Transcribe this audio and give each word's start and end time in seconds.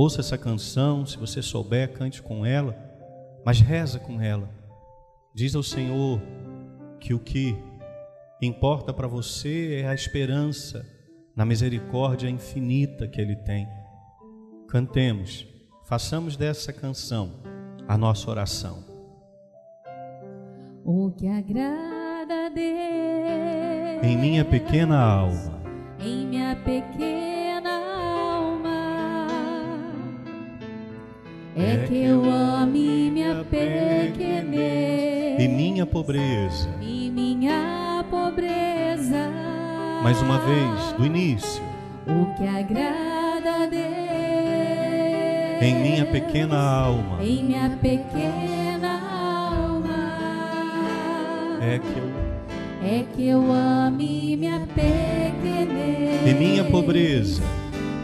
Ouça 0.00 0.20
essa 0.20 0.38
canção, 0.38 1.04
se 1.04 1.18
você 1.18 1.42
souber, 1.42 1.92
cante 1.92 2.22
com 2.22 2.46
ela, 2.46 2.72
mas 3.44 3.58
reza 3.58 3.98
com 3.98 4.20
ela. 4.20 4.48
Diz 5.34 5.56
ao 5.56 5.62
Senhor 5.64 6.22
que 7.00 7.12
o 7.12 7.18
que 7.18 7.58
importa 8.40 8.94
para 8.94 9.08
você 9.08 9.80
é 9.82 9.88
a 9.88 9.94
esperança 9.94 10.86
na 11.34 11.44
misericórdia 11.44 12.30
infinita 12.30 13.08
que 13.08 13.20
Ele 13.20 13.34
tem. 13.34 13.66
Cantemos, 14.68 15.44
façamos 15.84 16.36
dessa 16.36 16.72
canção 16.72 17.42
a 17.88 17.98
nossa 17.98 18.30
oração. 18.30 18.84
O 20.84 21.10
que 21.10 21.26
agrada 21.26 22.46
a 22.46 22.48
Deus 22.50 24.04
Em 24.04 24.16
minha 24.16 24.44
pequena 24.44 24.96
alma, 24.96 25.60
em 25.98 26.24
minha 26.24 26.54
pequena 26.54 27.27
é 31.60 31.86
que 31.86 32.04
eu 32.04 32.24
ame 32.30 33.10
minha 33.10 33.44
pequenez. 33.44 35.40
E 35.40 35.48
minha 35.48 35.86
pobreza, 35.86 36.68
e 36.80 37.10
minha 37.10 38.04
pobreza. 38.10 39.30
mais 40.02 40.20
uma 40.22 40.38
vez, 40.38 40.92
do 40.96 41.04
início, 41.04 41.62
O 42.06 42.34
que 42.36 42.46
agrada 42.46 43.64
a 43.64 43.66
Deus. 43.66 43.82
Em 45.60 45.74
minha 45.74 46.06
pequena 46.06 46.56
alma, 46.56 47.22
em 47.22 47.44
minha 47.44 47.70
pequena 47.70 49.00
alma. 49.58 49.98
É 51.60 51.78
que 51.78 51.98
eu, 51.98 52.10
é 52.88 53.04
que 53.14 53.28
eu 53.28 53.52
ame 53.52 54.36
minha 54.36 54.60
pequenez 54.60 56.26
e 56.26 56.34
minha 56.34 56.64
pobreza, 56.64 57.42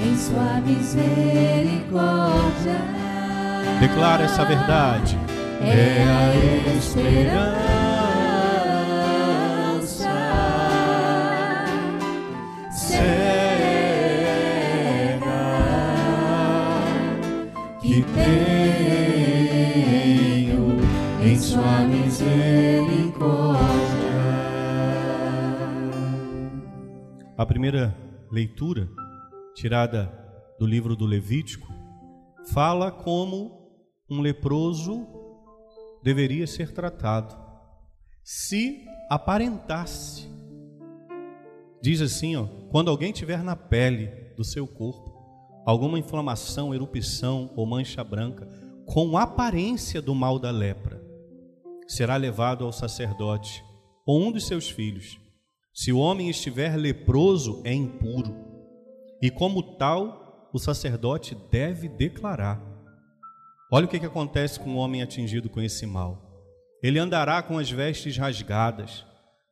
em 0.00 0.16
sua 0.16 0.60
misericórdia. 0.60 1.74
Declara 3.78 4.24
essa 4.24 4.44
verdade. 4.44 5.16
é 5.62 6.02
a 6.02 6.34
esperança 6.76 7.93
A 27.44 27.46
primeira 27.46 27.94
leitura, 28.32 28.88
tirada 29.54 30.10
do 30.58 30.64
livro 30.64 30.96
do 30.96 31.04
Levítico, 31.04 31.68
fala 32.54 32.90
como 32.90 33.70
um 34.08 34.22
leproso 34.22 35.06
deveria 36.02 36.46
ser 36.46 36.72
tratado 36.72 37.36
se 38.22 38.86
aparentasse. 39.10 40.26
Diz 41.82 42.00
assim, 42.00 42.34
ó, 42.34 42.46
quando 42.70 42.90
alguém 42.90 43.12
tiver 43.12 43.44
na 43.44 43.54
pele 43.54 44.06
do 44.38 44.42
seu 44.42 44.66
corpo 44.66 45.12
alguma 45.66 45.98
inflamação, 45.98 46.74
erupção 46.74 47.52
ou 47.54 47.66
mancha 47.66 48.02
branca, 48.02 48.48
com 48.86 49.18
aparência 49.18 50.00
do 50.00 50.14
mal 50.14 50.38
da 50.38 50.50
lepra, 50.50 50.98
será 51.86 52.16
levado 52.16 52.64
ao 52.64 52.72
sacerdote 52.72 53.62
ou 54.06 54.22
um 54.22 54.32
dos 54.32 54.46
seus 54.46 54.70
filhos. 54.70 55.22
Se 55.74 55.92
o 55.92 55.98
homem 55.98 56.30
estiver 56.30 56.76
leproso, 56.76 57.60
é 57.64 57.74
impuro, 57.74 58.32
e 59.20 59.28
como 59.28 59.76
tal, 59.76 60.48
o 60.52 60.58
sacerdote 60.58 61.36
deve 61.50 61.88
declarar. 61.88 62.62
Olha 63.72 63.86
o 63.86 63.88
que, 63.88 63.96
acontece 63.96 64.60
com 64.60 64.74
o 64.74 64.76
homem 64.76 65.02
atingido 65.02 65.50
com 65.50 65.60
esse 65.60 65.84
mal. 65.84 66.22
Ele 66.80 67.00
andará 67.00 67.42
com 67.42 67.58
as 67.58 67.68
vestes 67.68 68.16
rasgadas, 68.16 69.04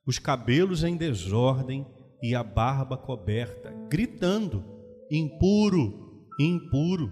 os 0.06 0.20
cabelos 0.20 0.84
em 0.84 0.96
desordem 0.96 1.84
e 2.22 2.36
a 2.36 2.44
barba 2.44 2.96
coberta, 2.96 3.74
gritando: 3.90 4.64
impuro, 5.10 6.28
impuro. 6.38 7.10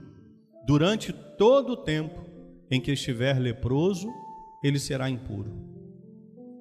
Durante 0.65 1.13
todo 1.37 1.73
o 1.73 1.77
tempo 1.79 2.25
em 2.71 2.81
que 2.81 2.93
estiver 2.93 3.41
leproso, 3.41 4.09
ele 4.63 4.79
será 4.79 5.11
impuro. 5.11 5.53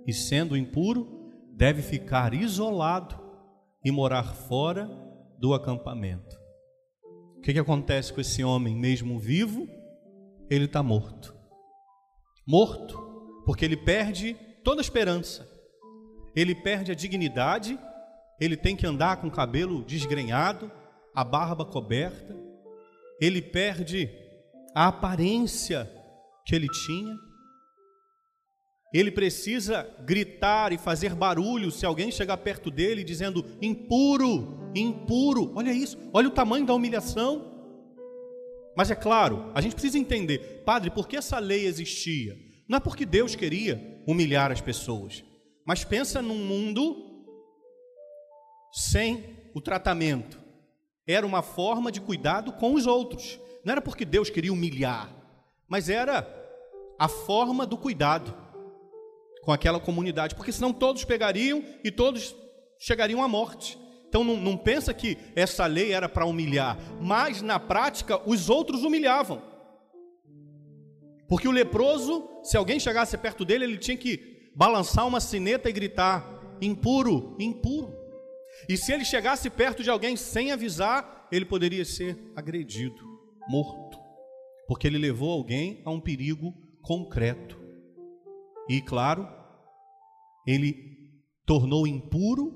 E 0.07 0.13
sendo 0.13 0.57
impuro, 0.57 1.18
deve 1.59 1.81
ficar 1.81 2.33
isolado 2.33 3.19
e 3.83 3.91
morar 3.91 4.33
fora 4.33 4.89
do 5.37 5.53
acampamento. 5.53 6.39
O 7.37 7.41
que, 7.41 7.51
que 7.51 7.59
acontece 7.59 8.13
com 8.13 8.21
esse 8.21 8.41
homem, 8.41 8.73
mesmo 8.73 9.19
vivo? 9.19 9.67
Ele 10.49 10.65
está 10.65 10.81
morto. 10.81 11.35
Morto, 12.47 12.97
porque 13.45 13.65
ele 13.65 13.75
perde 13.75 14.37
toda 14.63 14.79
a 14.79 14.81
esperança, 14.81 15.45
ele 16.33 16.55
perde 16.55 16.93
a 16.93 16.95
dignidade, 16.95 17.77
ele 18.39 18.55
tem 18.55 18.73
que 18.73 18.87
andar 18.87 19.17
com 19.17 19.27
o 19.27 19.31
cabelo 19.31 19.83
desgrenhado, 19.83 20.71
a 21.13 21.25
barba 21.25 21.65
coberta, 21.65 22.37
ele 23.19 23.41
perde 23.41 24.09
a 24.73 24.87
aparência 24.87 25.91
que 26.45 26.55
ele 26.55 26.69
tinha. 26.69 27.13
Ele 28.91 29.11
precisa 29.11 29.87
gritar 30.03 30.73
e 30.73 30.77
fazer 30.77 31.13
barulho 31.13 31.71
se 31.71 31.85
alguém 31.85 32.11
chegar 32.11 32.37
perto 32.37 32.71
dele 32.71 33.03
dizendo 33.03 33.45
impuro, 33.61 34.71
impuro. 34.75 35.53
Olha 35.55 35.71
isso, 35.71 35.97
olha 36.11 36.27
o 36.27 36.31
tamanho 36.31 36.65
da 36.65 36.73
humilhação. 36.73 37.59
Mas 38.75 38.89
é 38.89 38.95
claro, 38.95 39.51
a 39.53 39.61
gente 39.61 39.73
precisa 39.73 39.99
entender, 39.99 40.63
padre, 40.65 40.89
por 40.89 41.07
que 41.07 41.17
essa 41.17 41.37
lei 41.37 41.65
existia? 41.65 42.35
Não 42.67 42.77
é 42.77 42.79
porque 42.79 43.05
Deus 43.05 43.35
queria 43.35 44.01
humilhar 44.07 44.51
as 44.51 44.61
pessoas, 44.61 45.23
mas 45.65 45.83
pensa 45.83 46.21
num 46.21 46.37
mundo 46.37 47.25
sem 48.71 49.37
o 49.53 49.61
tratamento. 49.61 50.39
Era 51.05 51.25
uma 51.25 51.41
forma 51.41 51.91
de 51.91 51.99
cuidado 51.99 52.53
com 52.53 52.73
os 52.73 52.87
outros. 52.87 53.39
Não 53.65 53.71
era 53.71 53.81
porque 53.81 54.05
Deus 54.05 54.29
queria 54.29 54.53
humilhar, 54.53 55.13
mas 55.67 55.89
era 55.89 56.27
a 56.97 57.07
forma 57.07 57.65
do 57.65 57.77
cuidado 57.77 58.48
com 59.49 59.53
aquela 59.53 59.79
comunidade, 59.79 60.35
porque 60.35 60.51
senão 60.51 60.71
todos 60.71 61.03
pegariam 61.03 61.63
e 61.83 61.89
todos 61.89 62.35
chegariam 62.77 63.23
à 63.23 63.27
morte. 63.27 63.79
Então 64.07 64.23
não, 64.23 64.37
não 64.37 64.55
pensa 64.55 64.93
que 64.93 65.17
essa 65.35 65.65
lei 65.65 65.91
era 65.91 66.07
para 66.07 66.23
humilhar, 66.23 66.77
mas 67.01 67.41
na 67.41 67.59
prática 67.59 68.21
os 68.29 68.47
outros 68.47 68.83
humilhavam. 68.83 69.41
Porque 71.27 71.47
o 71.47 71.51
leproso, 71.51 72.29
se 72.43 72.57
alguém 72.57 72.79
chegasse 72.79 73.17
perto 73.17 73.43
dele, 73.43 73.63
ele 73.63 73.79
tinha 73.79 73.97
que 73.97 74.51
balançar 74.55 75.07
uma 75.07 75.19
sineta 75.19 75.67
e 75.67 75.73
gritar: 75.73 76.29
impuro, 76.61 77.35
impuro. 77.39 77.91
E 78.69 78.77
se 78.77 78.93
ele 78.93 79.03
chegasse 79.03 79.49
perto 79.49 79.81
de 79.81 79.89
alguém 79.89 80.15
sem 80.15 80.51
avisar, 80.51 81.27
ele 81.31 81.45
poderia 81.45 81.85
ser 81.85 82.15
agredido, 82.35 83.03
morto, 83.47 83.97
porque 84.67 84.85
ele 84.85 84.99
levou 84.99 85.31
alguém 85.31 85.81
a 85.83 85.89
um 85.89 85.99
perigo 85.99 86.53
concreto. 86.83 87.57
E 88.69 88.79
claro, 88.79 89.38
ele 90.51 90.89
tornou 91.45 91.87
impuro 91.87 92.53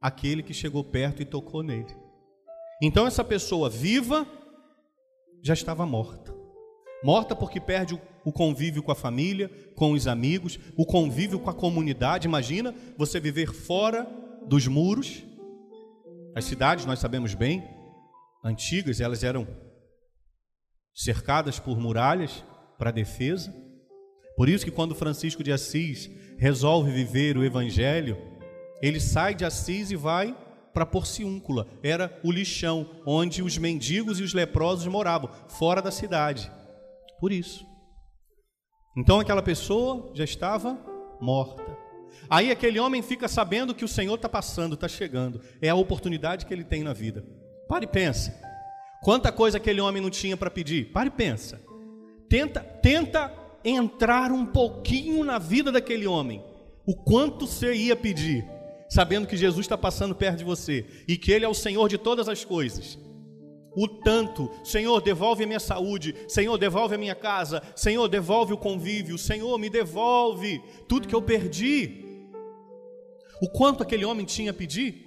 aquele 0.00 0.42
que 0.42 0.54
chegou 0.54 0.84
perto 0.84 1.22
e 1.22 1.24
tocou 1.24 1.62
nele. 1.62 1.94
Então 2.82 3.06
essa 3.06 3.24
pessoa 3.24 3.70
viva 3.70 4.26
já 5.42 5.54
estava 5.54 5.86
morta. 5.86 6.34
Morta 7.02 7.36
porque 7.36 7.60
perde 7.60 8.00
o 8.24 8.32
convívio 8.32 8.82
com 8.82 8.90
a 8.90 8.94
família, 8.94 9.50
com 9.76 9.92
os 9.92 10.06
amigos, 10.06 10.58
o 10.76 10.86
convívio 10.86 11.38
com 11.38 11.50
a 11.50 11.54
comunidade. 11.54 12.26
Imagina 12.26 12.74
você 12.96 13.20
viver 13.20 13.52
fora 13.52 14.08
dos 14.46 14.66
muros. 14.66 15.22
As 16.34 16.46
cidades, 16.46 16.86
nós 16.86 16.98
sabemos 16.98 17.34
bem, 17.34 17.62
antigas, 18.42 19.00
elas 19.00 19.22
eram 19.22 19.46
cercadas 20.94 21.58
por 21.58 21.78
muralhas 21.78 22.44
para 22.78 22.90
defesa. 22.90 23.54
Por 24.36 24.48
isso 24.48 24.64
que 24.64 24.70
quando 24.70 24.94
Francisco 24.94 25.42
de 25.42 25.52
Assis 25.52 26.10
resolve 26.36 26.90
viver 26.90 27.36
o 27.36 27.44
evangelho, 27.44 28.18
ele 28.82 29.00
sai 29.00 29.34
de 29.34 29.44
Assis 29.44 29.90
e 29.90 29.96
vai 29.96 30.36
para 30.72 30.84
Porciúncula. 30.84 31.68
Era 31.82 32.18
o 32.24 32.32
lixão 32.32 32.90
onde 33.06 33.42
os 33.42 33.56
mendigos 33.56 34.18
e 34.18 34.22
os 34.22 34.34
leprosos 34.34 34.86
moravam, 34.86 35.30
fora 35.48 35.80
da 35.80 35.90
cidade. 35.90 36.50
Por 37.20 37.30
isso. 37.30 37.64
Então 38.96 39.20
aquela 39.20 39.42
pessoa 39.42 40.10
já 40.14 40.24
estava 40.24 40.78
morta. 41.20 41.64
Aí 42.28 42.50
aquele 42.50 42.78
homem 42.78 43.02
fica 43.02 43.28
sabendo 43.28 43.74
que 43.74 43.84
o 43.84 43.88
Senhor 43.88 44.14
está 44.14 44.28
passando, 44.28 44.74
está 44.74 44.88
chegando. 44.88 45.40
É 45.60 45.68
a 45.68 45.74
oportunidade 45.74 46.46
que 46.46 46.52
ele 46.52 46.64
tem 46.64 46.82
na 46.82 46.92
vida. 46.92 47.24
Pare 47.68 47.84
e 47.84 47.88
pensa. 47.88 48.40
Quanta 49.02 49.30
coisa 49.30 49.58
aquele 49.58 49.80
homem 49.80 50.02
não 50.02 50.10
tinha 50.10 50.36
para 50.36 50.50
pedir? 50.50 50.92
Pare 50.92 51.08
e 51.08 51.12
pensa. 51.12 51.60
Tenta, 52.28 52.60
tenta 52.60 53.28
entrar 53.64 54.30
um 54.30 54.44
pouquinho 54.44 55.24
na 55.24 55.38
vida 55.38 55.72
daquele 55.72 56.06
homem. 56.06 56.44
O 56.86 56.94
quanto 56.94 57.46
você 57.46 57.74
ia 57.74 57.96
pedir, 57.96 58.44
sabendo 58.90 59.26
que 59.26 59.36
Jesus 59.36 59.64
está 59.64 59.78
passando 59.78 60.14
perto 60.14 60.38
de 60.38 60.44
você 60.44 60.84
e 61.08 61.16
que 61.16 61.32
Ele 61.32 61.44
é 61.44 61.48
o 61.48 61.54
Senhor 61.54 61.88
de 61.88 61.96
todas 61.96 62.28
as 62.28 62.44
coisas. 62.44 62.98
O 63.76 63.88
tanto, 63.88 64.50
Senhor, 64.62 65.00
devolve 65.00 65.42
a 65.42 65.46
minha 65.46 65.58
saúde, 65.58 66.14
Senhor, 66.28 66.56
devolve 66.56 66.94
a 66.94 66.98
minha 66.98 67.14
casa, 67.14 67.62
Senhor, 67.74 68.06
devolve 68.06 68.52
o 68.52 68.58
convívio, 68.58 69.18
Senhor, 69.18 69.58
me 69.58 69.68
devolve 69.68 70.62
tudo 70.86 71.08
que 71.08 71.14
eu 71.14 71.22
perdi. 71.22 72.04
O 73.42 73.48
quanto 73.48 73.82
aquele 73.82 74.04
homem 74.04 74.24
tinha 74.24 74.52
a 74.52 74.54
pedir? 74.54 75.04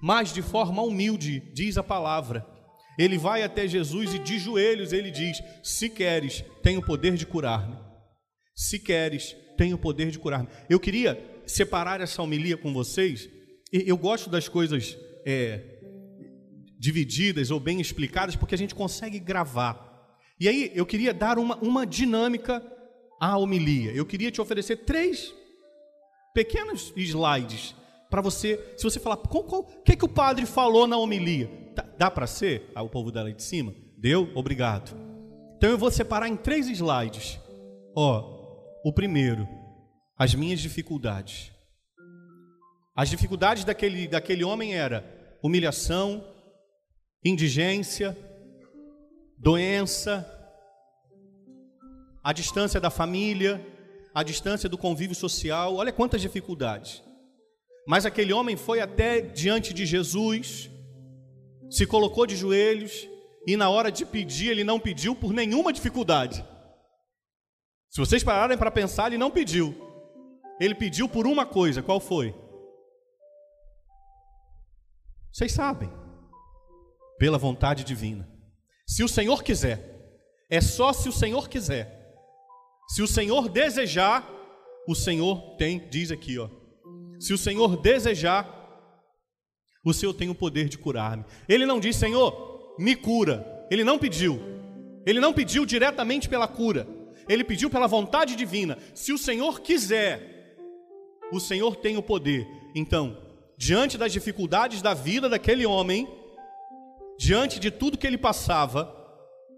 Mas 0.00 0.32
de 0.32 0.42
forma 0.42 0.82
humilde, 0.82 1.40
diz 1.52 1.76
a 1.76 1.82
palavra. 1.82 2.46
Ele 2.98 3.16
vai 3.16 3.42
até 3.42 3.66
Jesus 3.66 4.14
e 4.14 4.18
de 4.18 4.38
joelhos 4.38 4.92
ele 4.92 5.10
diz: 5.10 5.42
Se 5.62 5.88
queres, 5.88 6.44
tenho 6.62 6.80
o 6.80 6.84
poder 6.84 7.14
de 7.14 7.26
curar-me. 7.26 7.76
Se 8.54 8.78
queres, 8.78 9.34
tenho 9.56 9.76
o 9.76 9.78
poder 9.78 10.10
de 10.10 10.18
curar-me. 10.18 10.48
Eu 10.68 10.78
queria 10.78 11.18
separar 11.46 12.00
essa 12.00 12.22
homilia 12.22 12.56
com 12.56 12.72
vocês. 12.72 13.28
Eu 13.72 13.96
gosto 13.96 14.28
das 14.28 14.48
coisas 14.48 14.96
é, 15.24 15.60
divididas 16.78 17.50
ou 17.50 17.58
bem 17.58 17.80
explicadas 17.80 18.36
porque 18.36 18.54
a 18.54 18.58
gente 18.58 18.74
consegue 18.74 19.18
gravar. 19.18 19.90
E 20.38 20.48
aí 20.48 20.72
eu 20.74 20.84
queria 20.84 21.14
dar 21.14 21.38
uma, 21.38 21.56
uma 21.56 21.86
dinâmica 21.86 22.62
à 23.20 23.38
homilia. 23.38 23.92
Eu 23.92 24.04
queria 24.04 24.30
te 24.30 24.40
oferecer 24.40 24.78
três 24.78 25.32
pequenos 26.34 26.92
slides 26.96 27.74
para 28.10 28.20
você, 28.20 28.74
se 28.76 28.84
você 28.84 29.00
falar, 29.00 29.16
o 29.16 29.82
que, 29.82 29.92
é 29.92 29.96
que 29.96 30.04
o 30.04 30.08
padre 30.08 30.44
falou 30.44 30.86
na 30.86 30.98
homilia? 30.98 31.61
Dá, 31.98 32.10
para 32.10 32.26
ser? 32.26 32.70
Ah, 32.74 32.82
o 32.82 32.88
povo 32.88 33.10
dela 33.10 33.32
de 33.32 33.42
cima? 33.42 33.74
Deu? 33.98 34.30
Obrigado. 34.34 34.94
Então 35.56 35.70
eu 35.70 35.78
vou 35.78 35.90
separar 35.90 36.28
em 36.28 36.36
três 36.36 36.68
slides. 36.68 37.38
Ó, 37.94 38.80
o 38.84 38.92
primeiro, 38.92 39.48
as 40.18 40.34
minhas 40.34 40.60
dificuldades. 40.60 41.52
As 42.94 43.08
dificuldades 43.08 43.64
daquele, 43.64 44.06
daquele 44.06 44.44
homem 44.44 44.74
era 44.74 45.04
humilhação, 45.42 46.24
indigência, 47.24 48.16
doença, 49.38 50.28
a 52.22 52.32
distância 52.32 52.80
da 52.80 52.90
família, 52.90 53.64
a 54.14 54.22
distância 54.22 54.68
do 54.68 54.78
convívio 54.78 55.16
social, 55.16 55.74
olha 55.74 55.92
quantas 55.92 56.20
dificuldades. 56.20 57.02
Mas 57.86 58.06
aquele 58.06 58.32
homem 58.32 58.56
foi 58.56 58.80
até 58.80 59.20
diante 59.20 59.72
de 59.72 59.84
Jesus, 59.84 60.70
se 61.72 61.86
colocou 61.86 62.26
de 62.26 62.36
joelhos 62.36 63.08
e 63.46 63.56
na 63.56 63.70
hora 63.70 63.90
de 63.90 64.04
pedir, 64.04 64.50
ele 64.50 64.62
não 64.62 64.78
pediu 64.78 65.16
por 65.16 65.32
nenhuma 65.32 65.72
dificuldade. 65.72 66.44
Se 67.90 67.98
vocês 67.98 68.22
pararem 68.22 68.58
para 68.58 68.70
pensar, 68.70 69.06
ele 69.06 69.18
não 69.18 69.30
pediu. 69.30 69.74
Ele 70.60 70.74
pediu 70.74 71.08
por 71.08 71.26
uma 71.26 71.46
coisa, 71.46 71.82
qual 71.82 71.98
foi? 71.98 72.34
Vocês 75.32 75.52
sabem. 75.52 75.90
Pela 77.18 77.38
vontade 77.38 77.84
divina. 77.84 78.28
Se 78.86 79.02
o 79.02 79.08
Senhor 79.08 79.42
quiser, 79.42 79.80
é 80.50 80.60
só 80.60 80.92
se 80.92 81.08
o 81.08 81.12
Senhor 81.12 81.48
quiser. 81.48 82.14
Se 82.88 83.00
o 83.00 83.06
Senhor 83.06 83.48
desejar, 83.48 84.28
o 84.86 84.94
Senhor 84.94 85.56
tem, 85.56 85.88
diz 85.88 86.10
aqui, 86.10 86.38
ó. 86.38 86.50
Se 87.18 87.32
o 87.32 87.38
Senhor 87.38 87.80
desejar, 87.80 88.61
o 89.84 89.92
Senhor 89.92 90.14
tem 90.14 90.28
o 90.28 90.34
poder 90.34 90.68
de 90.68 90.78
curar-me. 90.78 91.24
Ele 91.48 91.66
não 91.66 91.80
diz, 91.80 91.96
Senhor, 91.96 92.74
me 92.78 92.94
cura. 92.94 93.66
Ele 93.70 93.84
não 93.84 93.98
pediu. 93.98 94.40
Ele 95.04 95.18
não 95.18 95.32
pediu 95.32 95.66
diretamente 95.66 96.28
pela 96.28 96.46
cura. 96.46 96.86
Ele 97.28 97.42
pediu 97.42 97.68
pela 97.68 97.86
vontade 97.86 98.36
divina. 98.36 98.78
Se 98.94 99.12
o 99.12 99.18
Senhor 99.18 99.60
quiser, 99.60 100.56
o 101.32 101.40
Senhor 101.40 101.76
tem 101.76 101.96
o 101.96 102.02
poder. 102.02 102.46
Então, 102.74 103.16
diante 103.56 103.98
das 103.98 104.12
dificuldades 104.12 104.82
da 104.82 104.94
vida 104.94 105.28
daquele 105.28 105.66
homem, 105.66 106.08
diante 107.18 107.58
de 107.58 107.70
tudo 107.70 107.98
que 107.98 108.06
ele 108.06 108.18
passava, 108.18 108.94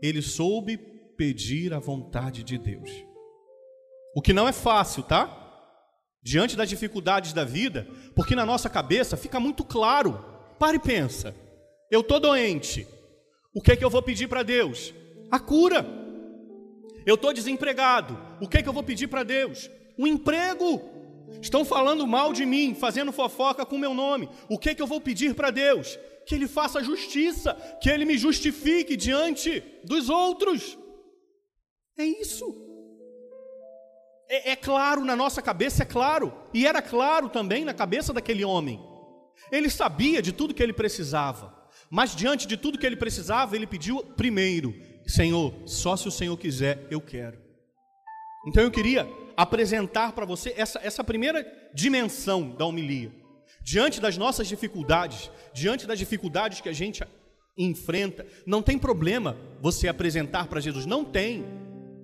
ele 0.03 0.23
soube 0.23 0.77
pedir 1.17 1.73
a 1.75 1.79
vontade 1.79 2.43
de 2.43 2.59
Deus. 2.59 2.91
O 4.15 4.23
que 4.23 4.33
não 4.33 4.49
é 4.49 4.53
fácil, 4.53 5.03
tá? 5.03 5.44
Diante 6.25 6.57
das 6.57 6.71
dificuldades 6.71 7.35
da 7.35 7.45
vida, 7.45 7.87
porque 8.17 8.35
na 8.35 8.47
nossa 8.47 8.71
cabeça 8.71 9.15
fica 9.15 9.39
muito 9.39 9.63
claro. 9.63 10.25
Pare 10.59 10.79
e 10.79 10.81
pensa. 10.81 11.37
Eu 11.91 12.01
estou 12.01 12.19
doente. 12.19 12.87
O 13.55 13.61
que 13.61 13.73
é 13.73 13.77
que 13.77 13.85
eu 13.85 13.91
vou 13.91 14.03
pedir 14.03 14.27
para 14.27 14.43
Deus? 14.43 14.95
A 15.31 15.39
cura. 15.39 15.87
Eu 17.05 17.17
estou 17.17 17.31
desempregado. 17.31 18.19
O 18.41 18.49
que 18.49 18.57
é 18.57 18.63
que 18.63 18.69
eu 18.69 18.73
vou 18.73 18.83
pedir 18.83 19.07
para 19.07 19.23
Deus? 19.23 19.71
O 19.99 20.07
emprego. 20.07 20.81
Estão 21.43 21.63
falando 21.63 22.07
mal 22.07 22.33
de 22.33 22.47
mim, 22.47 22.75
fazendo 22.75 23.13
fofoca 23.13 23.67
com 23.67 23.77
meu 23.77 23.93
nome. 23.93 24.27
O 24.49 24.59
que 24.59 24.71
é 24.71 24.75
que 24.75 24.81
eu 24.81 24.87
vou 24.87 25.03
pedir 25.03 25.35
para 25.35 25.51
Deus? 25.51 25.99
Que 26.25 26.35
Ele 26.35 26.49
faça 26.49 26.83
justiça, 26.83 27.53
que 27.83 27.91
Ele 27.91 28.07
me 28.07 28.17
justifique 28.17 28.97
diante 28.97 29.63
dos 29.85 30.09
outros. 30.09 30.79
É 31.99 32.05
isso. 32.05 32.65
É, 34.29 34.53
é 34.53 34.57
claro 34.57 35.05
na 35.05 35.15
nossa 35.15 35.43
cabeça, 35.43 35.83
é 35.83 35.87
claro. 35.87 36.33
E 36.53 36.67
era 36.67 36.81
claro 36.81 37.29
também 37.29 37.65
na 37.65 37.75
cabeça 37.75 38.13
daquele 38.13 38.45
homem. 38.45 38.81
Ele 39.51 39.69
sabia 39.69 40.23
de 40.23 40.33
tudo 40.33 40.55
que 40.55 40.63
ele 40.63 40.73
precisava. 40.73 41.55
Mas 41.91 42.15
diante 42.15 42.47
de 42.47 42.57
tudo 42.57 42.79
que 42.79 42.87
ele 42.87 42.97
precisava, 42.97 43.55
ele 43.55 43.67
pediu 43.67 44.03
primeiro: 44.03 44.75
Senhor, 45.07 45.55
só 45.67 45.97
se 45.97 46.09
o 46.09 46.13
Senhor 46.13 46.37
quiser, 46.37 46.87
eu 46.91 47.01
quero. 47.01 47.39
Então 48.47 48.63
eu 48.63 48.71
queria 48.71 49.09
apresentar 49.37 50.13
para 50.13 50.25
você 50.25 50.55
essa, 50.57 50.81
essa 50.83 51.03
primeira 51.03 51.47
dimensão 51.75 52.51
da 52.51 52.65
homilia. 52.65 53.13
Diante 53.63 54.01
das 54.01 54.17
nossas 54.17 54.47
dificuldades, 54.47 55.31
diante 55.53 55.87
das 55.87 55.99
dificuldades 55.99 56.61
que 56.61 56.69
a 56.69 56.73
gente 56.73 57.03
enfrenta, 57.57 58.27
não 58.45 58.63
tem 58.63 58.79
problema 58.79 59.37
você 59.61 59.89
apresentar 59.89 60.49
para 60.49 60.61
Jesus, 60.61 60.87
não 60.87 61.05
tem. 61.05 61.45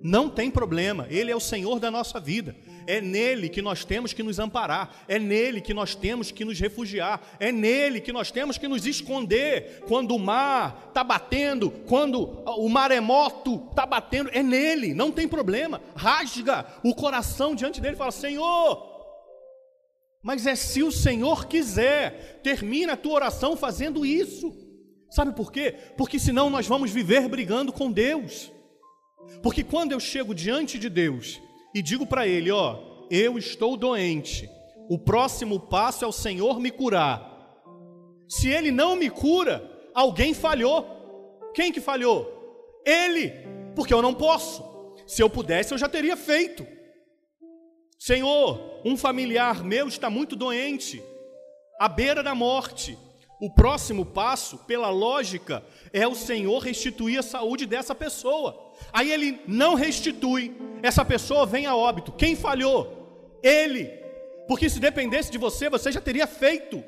Não 0.03 0.29
tem 0.29 0.49
problema, 0.49 1.05
Ele 1.09 1.31
é 1.31 1.35
o 1.35 1.39
Senhor 1.39 1.79
da 1.79 1.91
nossa 1.91 2.19
vida. 2.19 2.55
É 2.87 2.99
nele 2.99 3.47
que 3.47 3.61
nós 3.61 3.85
temos 3.85 4.13
que 4.13 4.23
nos 4.23 4.39
amparar, 4.39 5.03
é 5.07 5.19
nele 5.19 5.61
que 5.61 5.73
nós 5.73 5.93
temos 5.93 6.31
que 6.31 6.43
nos 6.43 6.59
refugiar, 6.59 7.21
é 7.39 7.51
nele 7.51 8.01
que 8.01 8.11
nós 8.11 8.31
temos 8.31 8.57
que 8.57 8.67
nos 8.67 8.87
esconder 8.87 9.83
quando 9.87 10.15
o 10.15 10.19
mar 10.19 10.87
está 10.87 11.03
batendo, 11.03 11.69
quando 11.87 12.41
o 12.45 12.67
maremoto 12.67 13.67
está 13.69 13.85
batendo, 13.85 14.29
é 14.33 14.41
nele, 14.41 14.93
não 14.93 15.11
tem 15.11 15.27
problema. 15.27 15.81
Rasga 15.95 16.65
o 16.83 16.95
coração 16.95 17.53
diante 17.53 17.79
dele 17.79 17.95
e 17.95 17.97
fala: 17.97 18.11
Senhor, 18.11 18.91
mas 20.23 20.45
é 20.45 20.55
se 20.55 20.83
o 20.83 20.91
Senhor 20.91 21.47
quiser, 21.47 22.41
termina 22.43 22.93
a 22.93 22.97
tua 22.97 23.13
oração 23.13 23.55
fazendo 23.55 24.05
isso. 24.05 24.55
Sabe 25.09 25.35
por 25.35 25.51
quê? 25.51 25.75
Porque 25.97 26.17
senão 26.17 26.49
nós 26.49 26.67
vamos 26.67 26.89
viver 26.89 27.27
brigando 27.27 27.73
com 27.73 27.91
Deus. 27.91 28.51
Porque 29.41 29.63
quando 29.63 29.91
eu 29.91 29.99
chego 29.99 30.33
diante 30.33 30.77
de 30.77 30.89
Deus 30.89 31.41
e 31.73 31.81
digo 31.81 32.05
para 32.05 32.27
Ele: 32.27 32.51
Ó, 32.51 33.05
eu 33.09 33.37
estou 33.37 33.75
doente, 33.75 34.49
o 34.89 34.97
próximo 34.97 35.59
passo 35.59 36.05
é 36.05 36.07
o 36.07 36.11
Senhor 36.11 36.59
me 36.59 36.71
curar. 36.71 37.29
Se 38.29 38.49
Ele 38.49 38.71
não 38.71 38.95
me 38.95 39.09
cura, 39.09 39.69
alguém 39.93 40.33
falhou. 40.33 41.51
Quem 41.53 41.71
que 41.71 41.81
falhou? 41.81 42.81
Ele, 42.85 43.33
porque 43.75 43.93
eu 43.93 44.01
não 44.01 44.13
posso. 44.13 44.63
Se 45.05 45.21
eu 45.21 45.29
pudesse, 45.29 45.73
eu 45.73 45.77
já 45.77 45.89
teria 45.89 46.15
feito. 46.15 46.65
Senhor, 47.99 48.81
um 48.85 48.97
familiar 48.97 49.63
meu 49.63 49.87
está 49.87 50.09
muito 50.09 50.35
doente, 50.35 51.03
à 51.79 51.87
beira 51.87 52.23
da 52.23 52.33
morte. 52.33 52.97
O 53.41 53.49
próximo 53.49 54.05
passo, 54.05 54.59
pela 54.59 54.91
lógica, 54.91 55.65
é 55.91 56.07
o 56.07 56.13
Senhor 56.13 56.59
restituir 56.59 57.17
a 57.17 57.23
saúde 57.23 57.65
dessa 57.65 57.95
pessoa. 57.95 58.71
Aí 58.93 59.11
ele 59.11 59.41
não 59.47 59.73
restitui, 59.73 60.55
essa 60.83 61.03
pessoa 61.03 61.43
vem 61.43 61.65
a 61.65 61.75
óbito. 61.75 62.11
Quem 62.11 62.35
falhou? 62.35 63.39
Ele. 63.41 63.85
Porque 64.47 64.69
se 64.69 64.79
dependesse 64.79 65.31
de 65.31 65.39
você, 65.39 65.71
você 65.71 65.91
já 65.91 65.99
teria 65.99 66.27
feito. 66.27 66.83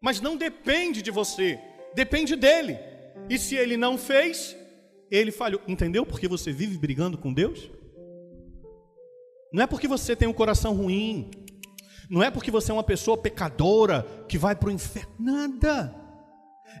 Mas 0.00 0.20
não 0.20 0.36
depende 0.36 1.00
de 1.00 1.12
você, 1.12 1.60
depende 1.94 2.34
dele. 2.34 2.76
E 3.30 3.38
se 3.38 3.54
ele 3.54 3.76
não 3.76 3.96
fez, 3.96 4.56
ele 5.08 5.30
falhou. 5.30 5.62
Entendeu 5.68 6.04
porque 6.04 6.26
você 6.26 6.50
vive 6.50 6.76
brigando 6.76 7.16
com 7.16 7.32
Deus? 7.32 7.70
Não 9.52 9.62
é 9.62 9.66
porque 9.68 9.86
você 9.86 10.16
tem 10.16 10.26
um 10.26 10.32
coração 10.32 10.74
ruim, 10.74 11.30
não 12.08 12.22
é 12.22 12.30
porque 12.30 12.50
você 12.50 12.70
é 12.70 12.74
uma 12.74 12.82
pessoa 12.82 13.16
pecadora 13.16 14.06
que 14.28 14.38
vai 14.38 14.54
para 14.54 14.68
o 14.68 14.72
inferno, 14.72 15.10
nada. 15.18 15.94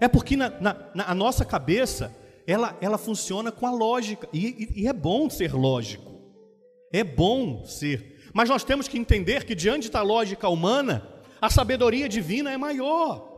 É 0.00 0.08
porque 0.08 0.36
na, 0.36 0.50
na, 0.60 0.76
na 0.94 1.14
nossa 1.14 1.44
cabeça 1.44 2.14
ela, 2.46 2.76
ela 2.80 2.98
funciona 2.98 3.50
com 3.50 3.66
a 3.66 3.70
lógica. 3.70 4.28
E, 4.32 4.70
e, 4.76 4.82
e 4.82 4.88
é 4.88 4.92
bom 4.92 5.30
ser 5.30 5.54
lógico. 5.54 6.12
É 6.92 7.02
bom 7.02 7.64
ser. 7.64 8.30
Mas 8.32 8.48
nós 8.48 8.64
temos 8.64 8.88
que 8.88 8.98
entender 8.98 9.44
que, 9.44 9.54
diante 9.54 9.90
da 9.90 10.02
lógica 10.02 10.48
humana, 10.48 11.08
a 11.40 11.48
sabedoria 11.48 12.08
divina 12.08 12.52
é 12.52 12.56
maior. 12.56 13.33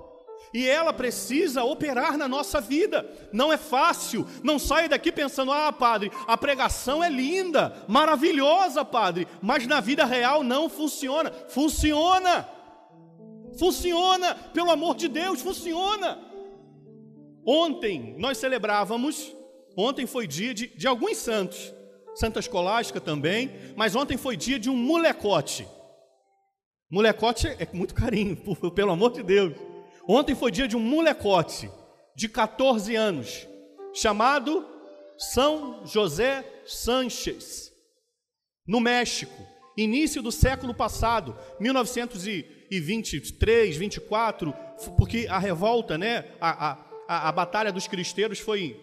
E 0.52 0.68
ela 0.68 0.92
precisa 0.92 1.64
operar 1.64 2.16
na 2.16 2.28
nossa 2.28 2.60
vida. 2.60 3.08
Não 3.32 3.52
é 3.52 3.56
fácil. 3.56 4.26
Não 4.42 4.58
saia 4.58 4.88
daqui 4.88 5.10
pensando: 5.10 5.52
ah, 5.52 5.72
padre, 5.72 6.10
a 6.26 6.36
pregação 6.36 7.02
é 7.02 7.08
linda, 7.08 7.84
maravilhosa, 7.88 8.84
padre, 8.84 9.26
mas 9.42 9.66
na 9.66 9.80
vida 9.80 10.04
real 10.04 10.42
não 10.42 10.68
funciona. 10.68 11.30
Funciona. 11.48 12.48
Funciona, 13.58 14.34
pelo 14.52 14.70
amor 14.70 14.96
de 14.96 15.08
Deus, 15.08 15.40
funciona. 15.40 16.18
Ontem 17.44 18.14
nós 18.18 18.38
celebrávamos, 18.38 19.34
ontem 19.76 20.06
foi 20.06 20.26
dia 20.26 20.52
de, 20.52 20.66
de 20.66 20.86
alguns 20.86 21.16
santos, 21.16 21.72
Santa 22.14 22.40
Escolástica 22.40 23.00
também, 23.00 23.52
mas 23.76 23.94
ontem 23.94 24.16
foi 24.16 24.36
dia 24.36 24.58
de 24.58 24.68
um 24.68 24.76
molecote. 24.76 25.66
Molecote 26.90 27.46
é 27.46 27.68
muito 27.72 27.94
carinho, 27.94 28.36
pelo 28.74 28.90
amor 28.90 29.12
de 29.12 29.22
Deus. 29.22 29.54
Ontem 30.08 30.36
foi 30.36 30.52
dia 30.52 30.68
de 30.68 30.76
um 30.76 30.80
molecote 30.80 31.68
de 32.14 32.28
14 32.28 32.94
anos, 32.94 33.44
chamado 33.92 34.64
São 35.18 35.84
José 35.84 36.44
Sanches, 36.64 37.72
no 38.66 38.80
México, 38.80 39.34
início 39.76 40.22
do 40.22 40.30
século 40.30 40.72
passado, 40.72 41.36
1923, 41.58 43.76
24, 43.76 44.54
porque 44.96 45.26
a 45.28 45.40
revolta, 45.40 45.98
né, 45.98 46.24
a, 46.40 46.68
a, 46.68 46.78
a, 47.08 47.28
a 47.28 47.32
batalha 47.32 47.72
dos 47.72 47.88
cristeiros 47.88 48.38
foi 48.38 48.80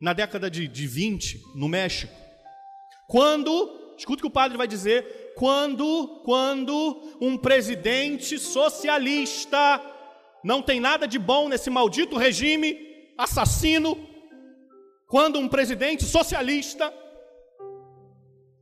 na 0.00 0.14
década 0.14 0.50
de, 0.50 0.66
de 0.66 0.86
20, 0.86 1.42
no 1.54 1.68
México. 1.68 2.14
Quando, 3.08 3.94
escuta 3.98 4.20
o 4.20 4.22
que 4.22 4.26
o 4.26 4.30
padre 4.30 4.56
vai 4.56 4.66
dizer, 4.66 5.34
quando, 5.36 6.22
quando 6.24 7.18
um 7.20 7.36
presidente 7.36 8.38
socialista 8.38 9.91
não 10.42 10.60
tem 10.60 10.80
nada 10.80 11.06
de 11.06 11.18
bom 11.18 11.48
nesse 11.48 11.70
maldito 11.70 12.16
regime 12.16 12.76
assassino. 13.16 13.96
Quando 15.06 15.38
um 15.38 15.48
presidente 15.48 16.04
socialista 16.04 16.92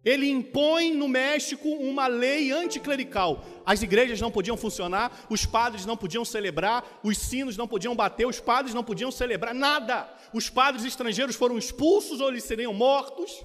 ele 0.03 0.31
impõe 0.31 0.93
no 0.93 1.07
México 1.07 1.69
uma 1.69 2.07
lei 2.07 2.51
anticlerical. 2.51 3.45
As 3.67 3.83
igrejas 3.83 4.21
não 4.21 4.31
podiam 4.31 4.57
funcionar, 4.57 5.27
os 5.29 5.45
padres 5.45 5.85
não 5.85 5.97
podiam 5.97 6.25
celebrar, 6.25 7.01
os 7.05 7.19
sinos 7.19 7.57
não 7.57 7.69
podiam 7.69 7.95
bater, 7.95 8.27
os 8.27 8.41
padres 8.41 8.75
não 8.75 8.83
podiam 8.83 9.11
celebrar 9.11 9.55
nada. 9.55 10.09
Os 10.33 10.49
padres 10.49 10.85
estrangeiros 10.85 11.37
foram 11.37 11.59
expulsos 11.59 12.21
ou 12.21 12.31
eles 12.31 12.45
seriam 12.45 12.73
mortos. 12.73 13.45